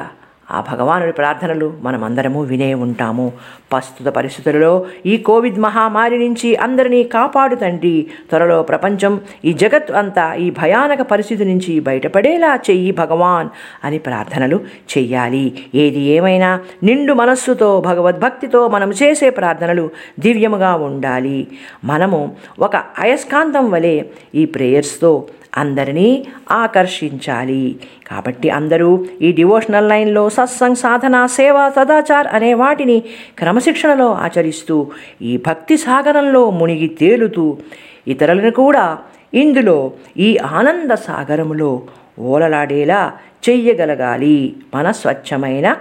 ఆ 0.50 0.64
భగవానుడి 0.72 1.12
ప్రార్థనలు 1.12 1.74
మనమందరము 1.80 2.42
వినే 2.42 2.74
ఉంటాము. 2.74 3.32
ప్రస్తుత 3.72 4.06
పరిస్థితులలో 4.06 4.86
ఈ 5.06 5.16
కోవిడ్ 5.16 5.58
మహామారి 5.58 6.28
నుంచి 6.28 6.56
అందరినీ 6.56 7.02
కాపాడు 7.02 7.54
తండ్రి. 7.54 8.06
త్వరలో 8.30 8.62
ప్రపంచం 8.62 9.20
ఈ 9.44 9.52
జగత్ 9.52 9.90
అంతా 9.90 10.34
ఈ 10.34 10.50
భయానక 10.50 11.02
పరిస్థితి 11.02 11.44
నుంచి 11.44 11.80
బయటపడేలా 11.80 12.56
చెయ్యి 12.70 12.92
భగవాన్ 12.92 13.48
అని 13.84 13.98
ప్రార్థనలు 13.98 14.60
చెయ్యాలి. 14.98 15.64
ఏది 15.74 16.00
ఏమైనా 16.00 16.60
నిండు 16.82 17.12
మనస్సుతో 17.12 17.80
భగవద్భక్తితో 17.80 18.68
మనం 18.68 18.90
చేసే 18.90 19.30
ప్రార్థనలు 19.30 19.90
దివ్యముగా 20.20 20.74
ఉండాలి. 20.74 21.46
మనము 21.84 22.36
ఒక 22.58 22.76
అయస్కాంతం 22.76 23.70
వలె 23.70 24.02
ఈ 24.34 24.44
ప్రేయర్స్తో 24.44 25.24
అందరినీ 25.56 26.26
ఆకర్షించాలి. 26.50 27.78
కాబట్టి 28.06 28.50
అందరూ 28.50 29.06
ఈ 29.22 29.32
డివోషనల్ 29.32 29.88
లైన్లో 29.88 30.30
సత్సంగ్ 30.30 30.76
సాధన 30.76 31.26
సేవ 31.26 31.70
సదాచార్ 31.70 32.26
అనే 32.26 32.54
వాటిని 32.54 33.02
క్రమశిక్షణలో 33.38 34.12
ఆచరిస్తూ 34.12 34.86
ఈ 35.22 35.36
భక్తి 35.36 35.76
సాగరంలో 35.76 36.50
మునిగి 36.50 36.88
తేలుతూ 36.88 37.58
ఇతరులను 38.06 38.50
కూడా 38.50 38.98
ఇందులో 39.34 39.92
ఈ 40.16 40.38
ఆనంద 40.38 40.90
సాగరములో 40.90 41.82
ఓలలాడేలా 42.18 43.12
చెయ్యగలగాలి 43.48 44.56
మన 44.74 44.90
స్వచ్ఛమైన 44.90 45.76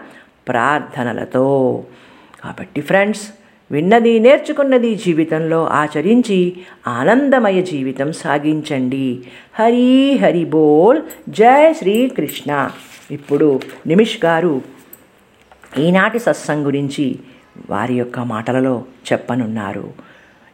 ప్రార్థనలతో. 0.47 1.83
కాబట్టి 2.43 2.81
ఫ్రెండ్స్ 2.81 3.40
విన్నది 3.71 4.19
నేర్చుకున్నది 4.19 4.95
జీవితంలో 4.95 5.65
ఆచరించి 5.65 6.57
ఆనందమయ 6.87 7.61
జీవితం 7.61 8.11
సాగించండి. 8.11 9.19
హరి 9.59 10.17
హరి 10.17 10.45
బోల్. 10.45 11.01
జయ 11.29 11.73
శ్రీకృష్ణ. 11.73 12.69
ఇప్పుడు 13.11 13.59
నిమిష్ 13.87 14.25
గారు 14.25 14.61
ఈనాటి 15.77 16.19
సత్సంగ్ 16.19 16.65
గురించి 16.65 17.19
వారి 17.69 17.93
యొక్క 17.93 18.19
మాటలలో 18.19 18.83
చెప్పనున్నారు. 19.11 19.89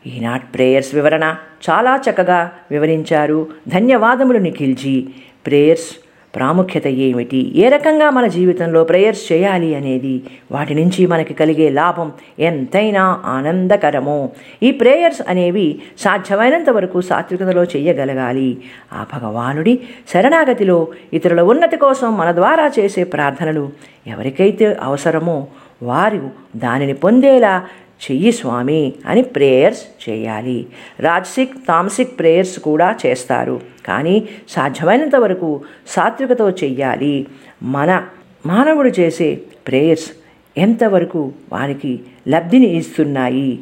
ఈనాటి 0.08 0.46
ప్రేయర్స్ 0.46 0.96
వివరణ 0.96 1.36
చాలా 1.70 2.02
చక్కగా 2.10 2.52
వివరించారు. 2.72 3.48
ధన్యవాదములు 3.68 4.38
నిఖిల్జీ. 4.38 5.08
ప్రేయర్స్ 5.46 6.07
ప్రాముఖ్యత 6.38 6.88
ఏమిటి? 6.88 7.52
ఏ 7.56 7.70
రకంగా 7.70 8.10
మన 8.10 8.28
జీవితంలో 8.28 8.84
ప్రేయర్స్ 8.84 9.32
చేయాలి 9.32 9.76
అనేది? 9.76 10.24
వాటి 10.52 10.74
నుంచి 10.74 11.06
మనకి 11.06 11.34
కలిగే 11.34 11.70
లాభం 11.70 12.12
ఎంతైనా 12.40 13.22
ఆనందకరమో. 13.26 14.30
ఈ 14.64 14.72
ప్రేయర్స్ 14.72 15.22
అనేవి 15.28 15.82
సాధ్యమైనంత 15.98 16.70
వరకు 16.70 17.02
సాత్వికతలో 17.02 17.64
చేయగలగాలి. 17.64 18.58
ఆ 18.94 19.06
భగవానుడి 19.14 19.80
శరణాగతిలో 20.14 20.88
ఇతరుల 21.14 21.42
ఉన్నతి 21.42 21.78
కోసం 21.78 22.18
మన 22.18 22.32
ద్వారా 22.32 22.72
చేసే 22.80 23.04
ప్రార్థనలు 23.04 23.70
ఎవరికైతే 24.08 24.78
అవసరమో 24.82 25.48
వారు 25.84 26.30
దానిని 26.56 26.94
పొందేలా 26.94 27.66
చెయ్యి 28.12 28.32
స్వామి 28.32 28.94
అని 29.06 29.22
ప్రేయర్స్ 29.22 30.10
చేయాలి. 30.10 30.66
రాజసిక్ 31.00 31.68
తామసిక్ 31.68 32.20
ప్రేయర్స్ 32.20 32.60
కూడా 32.60 32.96
చేస్తారు. 33.06 33.77
కానీ 33.88 34.30
సాధ్యమైనంత 34.50 35.16
వరకు 35.16 35.62
సాత్వికతో 35.88 36.50
చెయ్యాలి. 36.50 37.28
మన 37.64 38.08
మానవుడు 38.46 38.90
చేసే 39.00 39.42
ప్రేయర్స్ 39.68 40.12
ఎంతవరకు 40.58 41.32
వారికి 41.54 42.00
లబ్ధిని 42.28 42.78
ఇస్తున్నాయి? 42.78 43.60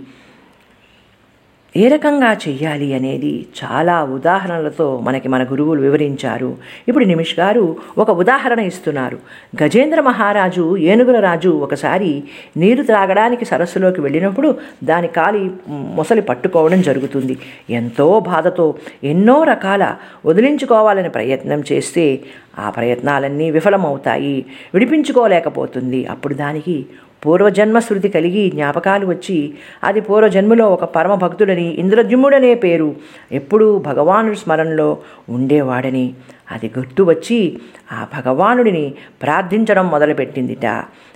ఏ 1.77 1.87
రకంగా 1.87 2.33
చెయ్యాలి 2.33 2.93
అనేది 2.93 3.45
చాలా 3.59 4.03
ఉదాహరణలతో 4.03 4.99
మనకి 5.03 5.27
మన 5.27 5.43
గురువులు 5.43 5.81
వివరించారు. 5.81 6.57
ఇప్పుడు 6.87 7.05
నిమిష్ 7.05 7.39
గారు 7.39 7.75
ఒక 7.97 8.11
ఉదాహరణ 8.11 8.59
ఇస్తున్నారు. 8.59 9.17
గజేంద్ర 9.63 10.01
మహారాజు 10.01 10.77
ఏనుగుల 10.77 11.19
రాజు 11.19 11.49
ఒకసారి 11.49 12.23
నీరు 12.57 12.83
త్రాగడానికి 12.83 13.45
సరస్సులోకి 13.45 14.01
వెళ్ళినప్పుడు 14.01 14.57
దాని 14.83 15.07
కాలి 15.07 15.51
మొసలి 15.69 16.21
పట్టుకోవడం 16.21 16.81
జరుగుతుంది. 16.81 17.37
ఎంతో 17.69 18.19
బాధతో 18.19 18.75
ఎన్నో 19.03 19.43
రకాల 19.43 19.95
వదిలించుకోవాలని 20.25 21.09
ప్రయత్నం 21.09 21.63
చేస్తే 21.71 22.19
ఆ 22.59 22.69
ప్రయత్నాలన్నీ 22.69 23.51
విఫలమవుతాయి 23.51 24.45
విడిపించుకోలేకపోతుంది. 24.73 26.05
అప్పుడు 26.05 26.33
దానికి 26.33 26.85
పూర్వజన్మ 27.25 27.79
శృతి 27.79 28.09
కలిగి 28.09 28.49
జ్ఞాపకాలు 28.49 29.05
వచ్చి 29.05 29.53
అది 29.83 30.01
పూర్వజన్మలో 30.01 30.69
ఒక 30.69 30.83
పరమ 30.83 31.15
భక్తుడని 31.15 31.67
ఇంద్రజుమ్ముడనే 31.67 32.53
పేరు. 32.53 32.95
ఎప్పుడూ 33.31 33.79
భగవానుడి 33.79 34.35
స్మరణలో 34.35 34.97
ఉండేవాడని. 35.29 36.13
అది 36.51 36.71
గుర్తు 36.77 37.03
వచ్చి 37.03 37.57
ఆ 37.91 38.07
భగవానుడిని 38.17 38.93
ప్రార్థించడం 39.21 39.87
మొదలుపెట్టిందిట. 39.87 40.65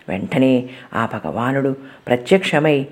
వెంటనే 0.09 0.69
ఆ 0.93 1.09
భగవానుడు 1.13 1.75
ప్రత్యక్షమై 2.07 2.87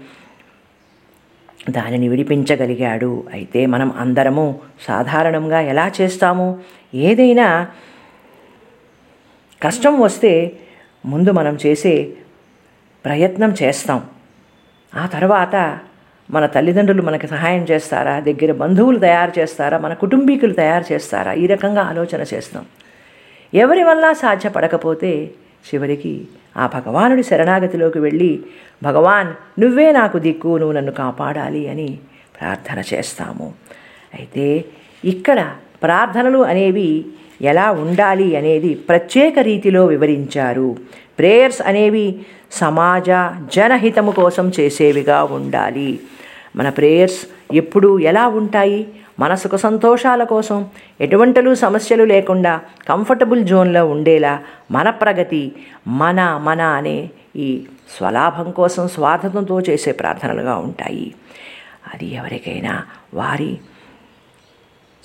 దానిని 1.69 2.08
విడిపించగలిగాడు. 2.08 3.23
అయితే 3.34 3.65
మనం 3.65 3.93
అందరము 3.99 4.60
సాధారణంగా 4.82 5.60
ఎలా 5.60 5.91
చేస్తాము? 6.01 6.60
ఏదైనా 6.95 7.67
కష్టం 9.62 9.99
వస్తే 9.99 10.51
ముందు 11.06 11.32
మనం 11.32 11.58
చేసే 11.65 12.13
ప్రయత్నం 13.08 13.56
చేస్తాం. 13.63 14.00
ఆ 14.96 15.06
తర్వాత 15.06 15.80
మన 16.32 16.46
తల్లిదండ్రులు 16.46 17.02
మనకి 17.02 17.28
సహాయం 17.28 17.63
చేస్తారా? 17.63 18.20
దగ్గర 18.20 18.52
బంధువులు 18.52 19.00
తయారు 19.00 19.39
చేస్తారా? 19.39 19.78
మన 19.78 19.93
కుటుంబీకులు 19.93 20.54
తయారు 20.54 20.93
చేస్తారా? 20.93 21.34
ఈ 21.34 21.46
రకంగా 21.48 21.82
ఆలోచన 21.82 22.26
చేస్తాం. 22.34 22.65
ఎవరి 23.54 23.84
వల్ల 23.84 24.12
సాధ్యపడకపోతే 24.12 25.32
చివరికి 25.67 26.28
ఆ 26.58 26.67
భగవానుడి 26.67 27.24
శరణాగతిలోకి 27.24 28.00
వెళ్ళి 28.00 28.32
భగవాన్ 28.84 29.62
నువ్వే 29.62 29.91
నాకు 29.91 30.17
దిక్కు 30.17 30.58
నువ్వు 30.58 30.76
నన్ను 30.76 30.91
కాపాడాలి 30.91 31.67
అని 31.67 32.00
ప్రార్థన 32.41 32.84
చేస్తాము. 32.93 33.54
అయితే 34.20 34.65
ఇక్కడ 35.06 35.39
ప్రార్థనలు 35.84 36.39
అనేవి 36.43 37.06
ఎలా 37.41 37.71
ఉండాలి 37.71 38.36
అనేది 38.36 38.73
ప్రత్యేక 38.73 39.39
రీతిలో 39.39 39.86
వివరించారు. 39.86 40.76
ప్రేయర్స్ 41.19 41.62
అనేవి 41.62 42.26
సమాజ 42.52 43.10
జనహితము 43.54 44.12
కోసం 44.12 44.52
చేసేవిగా 44.60 45.23
ఉండాలి. 45.23 46.00
మన 46.56 46.69
ప్రేయర్స్ 46.69 47.28
ఎప్పుడు 47.54 48.00
ఎలా 48.00 48.28
ఉంటాయి? 48.28 48.88
మనసుకు 49.19 49.58
సంతోషాల 49.58 50.23
కోసం 50.23 50.65
ఎటువంటిలు 51.02 51.56
సమస్యలు 51.56 52.04
లేకుండా 52.04 52.62
కంఫర్టబుల్ 52.89 53.43
జోన్లో 53.43 53.86
ఉండేలా 53.86 54.39
మన 54.71 54.89
ప్రగతి 54.89 55.52
మన 55.88 56.39
మన 56.43 56.62
అనే 56.62 57.10
ఈ 57.36 57.65
స్వలాభం 57.97 58.52
కోసం 58.52 58.88
స్వార్థంతో 58.88 59.62
చేసే 59.62 59.91
ప్రార్థనలుగా 59.91 60.56
ఉంటాయి. 60.56 61.13
అది 61.93 62.15
ఎవరికైనా 62.15 62.84
వారి 63.13 63.58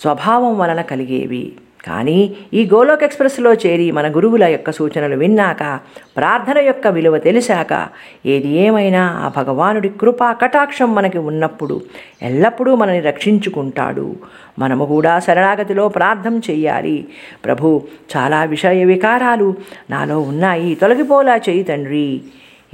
స్వభావం 0.00 0.58
వలన 0.58 0.80
కలిగేవి. 0.80 1.52
కానీ 1.84 2.36
ఈ 2.54 2.70
గోలోక్ 2.74 3.04
ఎక్స్ప్రెస్లో 3.04 3.52
చేరి 3.52 3.90
మన 3.90 4.08
గురువుల 4.08 4.44
యొక్క 4.44 4.70
సూచనలు 4.70 5.16
విన్నాక 5.16 5.80
ప్రార్థన 6.16 6.58
యొక్క 6.58 6.86
విలువ 6.86 7.18
తెలిసాక 7.18 7.88
ఏది 8.26 8.48
ఏమైనా 8.48 9.02
ఆ 9.24 9.42
భగవానుడి 9.42 9.88
కృపా 9.88 10.32
కటాక్షం 10.32 10.94
మనకి 10.94 11.18
ఉన్నప్పుడు 11.18 11.80
ఎల్లప్పుడూ 12.22 12.74
మనని 12.74 13.00
రక్షించుకుంటాడు. 13.00 14.16
మనము 14.58 14.84
కూడా 14.84 15.18
శరణాగతిలో 15.18 15.88
ప్రార్థన 15.88 16.40
చెయ్యాలి. 16.50 17.08
ప్రభు 17.44 17.82
చాలా 18.16 18.44
విషయ 18.44 18.84
వికారాలు 18.84 19.54
నాలో 19.90 20.20
ఉన్నాయి. 20.20 20.74
తొలగిపోలా 20.74 21.36
చేయి 21.36 21.62
తండ్రి. 21.62 22.22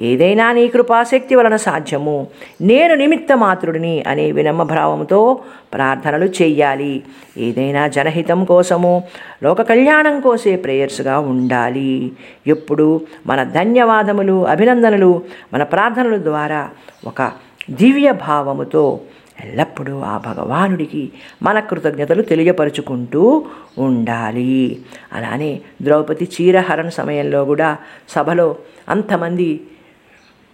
ఏదైనా 0.01 0.53
నీ 0.53 0.69
కృపాశక్తి 0.69 1.35
వలన 1.35 1.57
సాధ్యము. 1.57 2.27
నేను 2.61 2.95
నిమిత్త 2.95 3.37
మాత్రుడిని 3.37 4.05
అనే 4.07 4.33
వినమ్రభావంతో 4.33 5.39
ప్రార్థనలు 5.75 6.25
చెయ్యాలి. 6.25 7.03
ఏదైనా 7.39 7.89
జనహితం 7.89 8.45
కోసము 8.45 9.05
లోక 9.43 9.63
కళ్యాణం 9.63 10.21
కోసే 10.21 10.57
ప్రేయర్స్గా 10.57 11.19
ఉండాలి. 11.19 12.13
ఎప్పుడు 12.47 13.01
మన 13.27 13.45
ధన్యవాదములు 13.45 14.47
అభినందనలు 14.47 15.23
మన 15.55 15.63
ప్రార్థనల 15.63 16.17
ద్వారా 16.17 16.71
ఒక 17.07 17.33
దివ్య 17.71 18.13
భావముతో 18.13 19.01
ఎల్లప్పుడూ 19.45 20.01
ఆ 20.01 20.19
భగవానుడికి 20.19 21.11
మన 21.43 21.61
కృతజ్ఞతలు 21.61 22.23
తెలియపరుచుకుంటూ 22.23 23.47
ఉండాలి. 23.79 24.79
అలానే 25.13 25.61
ద్రౌపది 25.83 26.25
చీరహరణ 26.25 26.89
సమయంలో 26.89 27.45
కూడా 27.45 27.77
సభలో 28.09 28.57
అంతమంది 28.89 29.61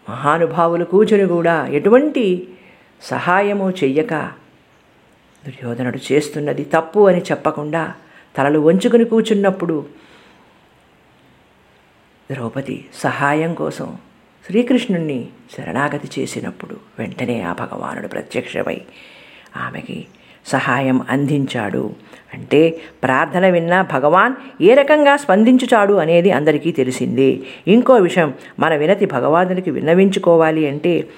మహానుభావులు 0.06 0.84
కూర్చుని 0.84 1.26
కూడా 1.26 1.56
ఎటువంటి 1.72 2.24
సహాయము 3.02 3.66
చెయ్యక 3.78 4.14
దుర్యోధనుడు 5.44 6.00
చేస్తున్నది 6.08 6.64
తప్పు 6.74 7.00
అని 7.08 7.22
చెప్పకుండా 7.22 7.82
తలలు 8.34 8.58
వంచుకుని 8.58 9.04
కూర్చున్నప్పుడు 9.04 9.76
ద్రౌపది 12.30 12.76
సహాయం 13.00 13.54
కోసం 13.54 13.88
శ్రీకృష్ణుణ్ణి 14.44 15.18
శరణాగతి 15.54 16.08
చేసినప్పుడు 16.16 16.76
వెంటనే 16.98 17.36
ఆ 17.42 17.52
భగవానుడు 17.52 18.08
ప్రత్యక్షమై 18.08 18.78
ఆమెకి 19.56 19.98
సహాయం 20.46 21.00
అందించాడు. 21.10 21.90
అంటే 22.34 22.78
ప్రార్థన 23.02 23.48
విన్నా 23.48 23.82
భగవాన్ 23.82 24.62
ఏ 24.62 24.74
రకంగా 24.74 25.16
స్పందించుచాడు 25.16 25.94
అనేది 25.94 26.30
అందరికీ 26.30 26.72
తెలిసిందే. 26.72 27.38
ఇంకో 27.68 27.94
విషయం 27.94 28.34
మన 28.60 28.74
వినతి 28.74 29.06
భగవానుడికి 29.06 29.70
విన్నవించుకోవాలి 29.70 30.68
అంటే 30.68 31.08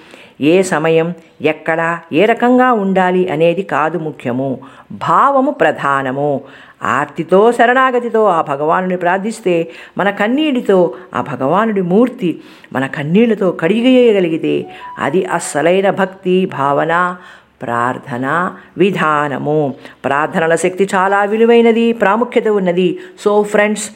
ఏ 0.41 0.61
సమయం 0.61 1.13
ఎక్కడ 1.41 1.99
ఏ 2.13 2.25
రకంగా 2.25 2.71
ఉండాలి 2.71 3.29
అనేది 3.29 3.61
కాదు 3.61 3.97
ముఖ్యము. 3.97 4.59
భావము 4.91 5.51
ప్రధానము. 5.51 6.41
ఆర్తితో 6.83 7.51
శరణాగతితో 7.51 8.25
ఆ 8.25 8.41
భగవానుని 8.41 8.97
ప్రార్థిస్తే 8.97 9.67
మన 9.97 10.09
కన్నీటితో 10.09 10.93
ఆ 11.13 11.21
భగవానుడి 11.21 11.81
మూర్తి 11.81 12.39
మన 12.73 12.87
కన్నీళ్ళతో 12.87 13.51
కడిగేయగలిగితే 13.51 14.65
అది 14.99 15.25
అస్సలైన 15.25 15.89
భక్తి 15.89 16.45
భావన 16.45 17.15
ప్రార్థన 17.61 18.55
విధానము. 18.77 19.75
ప్రార్థనల 20.05 20.55
శక్తి 20.55 20.89
చాలా 20.95 21.23
విలువైనది 21.23 21.93
ప్రాముఖ్యత 21.93 22.47
ఉన్నది. 22.47 22.99
సో 23.19 23.43
ఫ్రెండ్స్ 23.43 23.89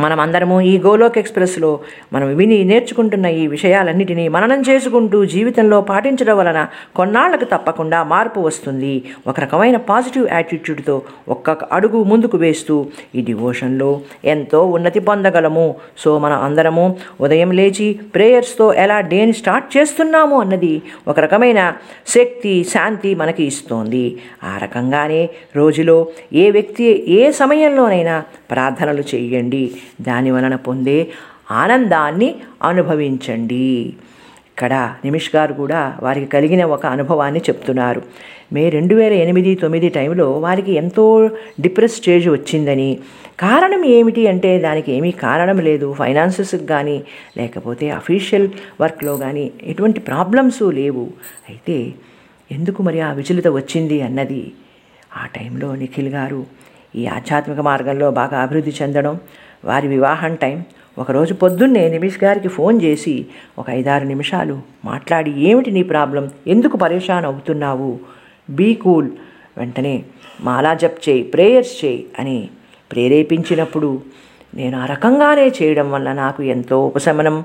మనమందరము 0.00 0.60
ఈ 0.60 0.78
గోలోక్ 0.78 1.18
ఎక్స్ప్రెస్లో 1.18 1.80
మనం 2.12 2.36
విని 2.36 2.64
నేర్చుకుంటున్న 2.64 3.26
ఈ 3.26 3.46
విషయాలన్నిటినీ 3.46 4.28
మననం 4.28 4.62
చేసుకుంటూ 4.68 5.24
జీవితంలో 5.24 5.80
పాటించడం 5.80 6.38
వలన 6.38 6.66
కొన్నాళ్ళకు 6.96 7.44
తప్పకుండా 7.44 8.02
మార్పు 8.02 8.40
వస్తుంది. 8.40 9.02
ఒక 9.26 9.40
రకమైన 9.40 9.76
పాజిటివ్ 9.76 10.28
యాటిట్యూడ్తో 10.32 11.02
ఒక్కొక్క 11.28 11.64
అడుగు 11.64 12.02
ముందుకు 12.02 12.36
వేస్తూ 12.36 12.86
ఈ 13.14 13.20
డివోషన్లో 13.20 14.00
ఎంతో 14.24 14.66
ఉన్నతి 14.66 15.00
పొందగలము. 15.00 15.74
సో 15.98 16.18
మనం 16.18 16.42
అందరము 16.42 16.96
ఉదయం 17.20 17.50
లేచి 17.50 17.98
ప్రేయర్స్తో 18.14 18.72
ఎలా 18.72 19.00
డేని 19.00 19.32
స్టార్ట్ 19.32 19.76
చేస్తున్నాము 19.76 20.40
అన్నది 20.40 20.82
ఒక 21.08 21.20
రకమైన 21.20 21.72
శక్తి 22.06 22.64
శాంతి 22.64 23.14
మనకి 23.14 23.44
ఇస్తోంది. 23.44 24.18
ఆ 24.44 24.58
రకంగానే 24.62 25.28
రోజులో 25.56 26.06
ఏ 26.32 26.50
వ్యక్తి 26.50 27.04
ఏ 27.08 27.30
సమయంలోనైనా 27.30 28.24
ప్రార్థనలు 28.50 29.02
చేయండి. 29.14 29.70
దాని 30.00 30.30
వలన 30.30 30.54
పొందే 30.54 31.08
ఆనందాన్ని 31.50 32.34
అనుభవించండి. 32.62 33.92
ఇక్కడ 34.48 34.74
నిమిష్ 35.04 35.36
గారు 35.36 35.52
కూడా 35.52 35.96
వారికి 36.00 36.26
కలిగిన 36.26 36.64
ఒక 36.64 36.86
అనుభవాన్ని 36.86 37.40
చెప్తున్నారు. 37.40 38.02
మే 38.52 38.68
రెండు 38.68 38.94
వేల 38.94 39.12
ఎనిమిది 39.12 39.54
తొమ్మిది 39.54 39.88
టైంలో 39.88 40.32
వారికి 40.32 40.72
ఎంతో 40.72 41.30
డిప్రెస్ 41.60 41.96
స్టేజ్ 41.96 42.28
వచ్చిందని. 42.28 42.98
కారణం 43.40 43.84
ఏమిటి 43.84 44.28
అంటే 44.28 44.58
దానికి 44.58 44.92
ఏమీ 44.92 45.10
కారణం 45.10 45.58
లేదు. 45.58 45.92
ఫైనాన్సెస్కి 45.98 46.66
కానీ 46.66 47.02
లేకపోతే 47.36 47.90
అఫీషియల్ 47.90 48.48
వర్క్లో 48.80 49.16
కానీ 49.16 49.50
ఎటువంటి 49.62 50.00
ప్రాబ్లమ్స్ 50.00 50.62
లేవు. 50.62 51.10
అయితే 51.48 51.94
ఎందుకు 52.52 52.82
మరి 52.82 53.00
ఆ 53.00 53.12
విచలిత 53.12 53.48
వచ్చింది 53.48 54.02
అన్నది 54.02 54.52
ఆ 55.16 55.26
టైంలో 55.26 55.76
నిఖిల్ 55.76 56.08
గారు 56.08 56.46
ఈ 56.96 57.06
ఆధ్యాత్మిక 57.06 57.60
మార్గంలో 57.60 58.10
బాగా 58.10 58.40
అభివృద్ధి 58.40 58.72
చెందడం 58.82 59.20
వారి 59.64 59.88
వివాహం 59.88 60.34
టైం. 60.34 60.64
ఒకరోజు 60.98 61.34
పొద్దున్నే 61.34 61.88
నిమిష్ 61.88 62.24
గారికి 62.24 62.48
ఫోన్ 62.48 62.82
చేసి 62.82 63.26
ఒక 63.58 63.70
ఐదారు 63.70 64.04
నిమిషాలు 64.04 64.58
మాట్లాడి 64.84 65.30
ఏమిటి 65.30 65.70
నీ 65.70 65.82
ప్రాబ్లం? 65.82 66.30
ఎందుకు 66.46 66.76
పరేషాన్ 66.76 67.24
అవుతున్నావు? 67.24 67.98
Be 68.50 68.74
cool. 68.74 69.10
వెంటనే 69.58 70.02
మాలా 70.40 70.74
జప్ 70.74 71.08
చేయి 71.08 71.22
ప్రేయర్స్ 71.22 71.84
చేయి 71.84 72.06
అని 72.18 72.48
ప్రేరేపించినప్పుడు 72.92 74.00
నేను 74.54 74.80
ఆ 74.80 74.84
రకంగానే 74.84 75.48
చేయడం 75.48 75.90
వల్ల 75.90 76.12
నాకు 76.12 76.42
ఎంతో 76.42 76.86
ఉపశమనం 76.86 77.44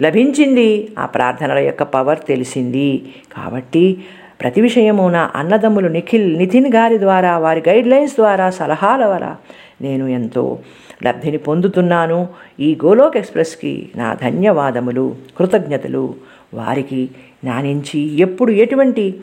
లభించింది. 0.00 0.88
ఆ 0.98 1.06
ప్రార్థనల 1.06 1.58
యొక్క 1.58 1.82
పవర్ 1.82 2.18
తెలిసింది. 2.28 3.14
కాబట్టి 3.36 4.04
ప్రతి 4.40 4.60
విషయము 4.60 5.08
నా 5.08 5.30
అన్నదమ్ములు 5.34 5.88
నిఖిల్ 5.88 6.38
నితిన్ 6.38 6.74
గారి 6.74 6.98
ద్వారా 6.98 7.38
వారి 7.38 7.62
గైడ్లైన్స్ 7.68 8.14
ద్వారా 8.14 8.50
సలహాల 8.50 9.04
ద్వారా 9.04 9.36
నేను 9.80 10.06
ఎంతో 10.06 10.58
లబ్ధిని 11.04 11.38
పొందుతున్నాను. 11.38 12.28
ఈ 12.60 12.78
గోలోక్ 12.84 13.16
ఎక్స్ప్రెస్కి 13.16 13.88
నా 13.96 14.14
ధన్యవాదములు 14.14 15.16
కృతజ్ఞతలు. 15.38 16.14
వారికి 16.54 17.10
నా 17.44 17.60
నుంచి 17.60 18.00
ఎప్పుడు 18.00 18.50
ఎటువంటి 18.50 19.14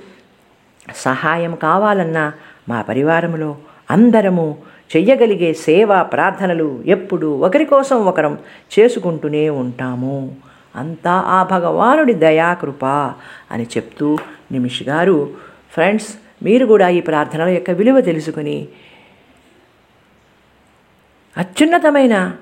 సహాయం 0.95 1.55
కావాలన్నా 1.55 2.33
మా 2.69 2.81
పరివారంలో 2.81 3.55
అందరము 3.91 4.57
చెయ్యగలిగే 4.95 5.53
సేవ 5.53 6.03
ప్రార్థనలు 6.03 6.83
ఎప్పుడు 6.85 7.27
ఒకరి 7.27 7.65
కోసం 7.65 8.05
ఒకరం 8.05 8.37
చేసుకుంటూనే 8.79 9.49
ఉంటాము. 9.49 10.35
అంతా 10.75 11.11
ఆ 11.11 11.43
భగవానుడి 11.43 12.13
దయాకృప 12.13 12.85
అని 13.51 13.63
చెప్తూ 13.63 14.17
నిమిష్ 14.51 14.83
గారు 14.83 15.29
ఫ్రెండ్స్ 15.73 16.07
మీరు 16.43 16.65
కూడా 16.65 16.89
ఈ 16.89 17.01
ప్రార్థనల 17.01 17.47
యొక్క 17.47 17.71
విలువ 17.71 18.01
తెలుసుకుని 18.01 18.67
అత్యున్నతమైన 21.37 22.35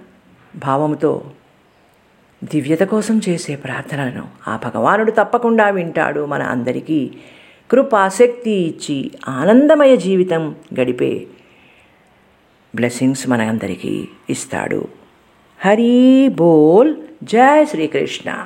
భావముతో 0.56 1.32
దివ్యత 2.43 2.80
కోసం 2.80 3.21
చేసే 3.30 3.56
ప్రార్థనలను 3.56 4.27
ఆ 4.47 4.60
భగవానుడు 4.65 5.12
తప్పకుండా 5.12 5.69
వింటాడు. 5.69 6.25
మన 6.25 6.43
అందరికీ 6.43 7.12
కృపాసక్తి 7.71 8.51
ఇచ్చి 8.51 9.12
ఆనందమయ 9.27 9.95
జీవితం 9.95 10.56
గడిపే 10.80 11.27
బ్లెస్సింగ్స్ 12.75 13.30
మన 13.30 13.41
అందరికీ 13.41 14.08
ఇస్తాడు. 14.30 14.88
హరి 15.65 16.27
బోల్. 16.27 16.95
జై 17.23 17.65
శ్రీకృష్ణ. 17.65 18.45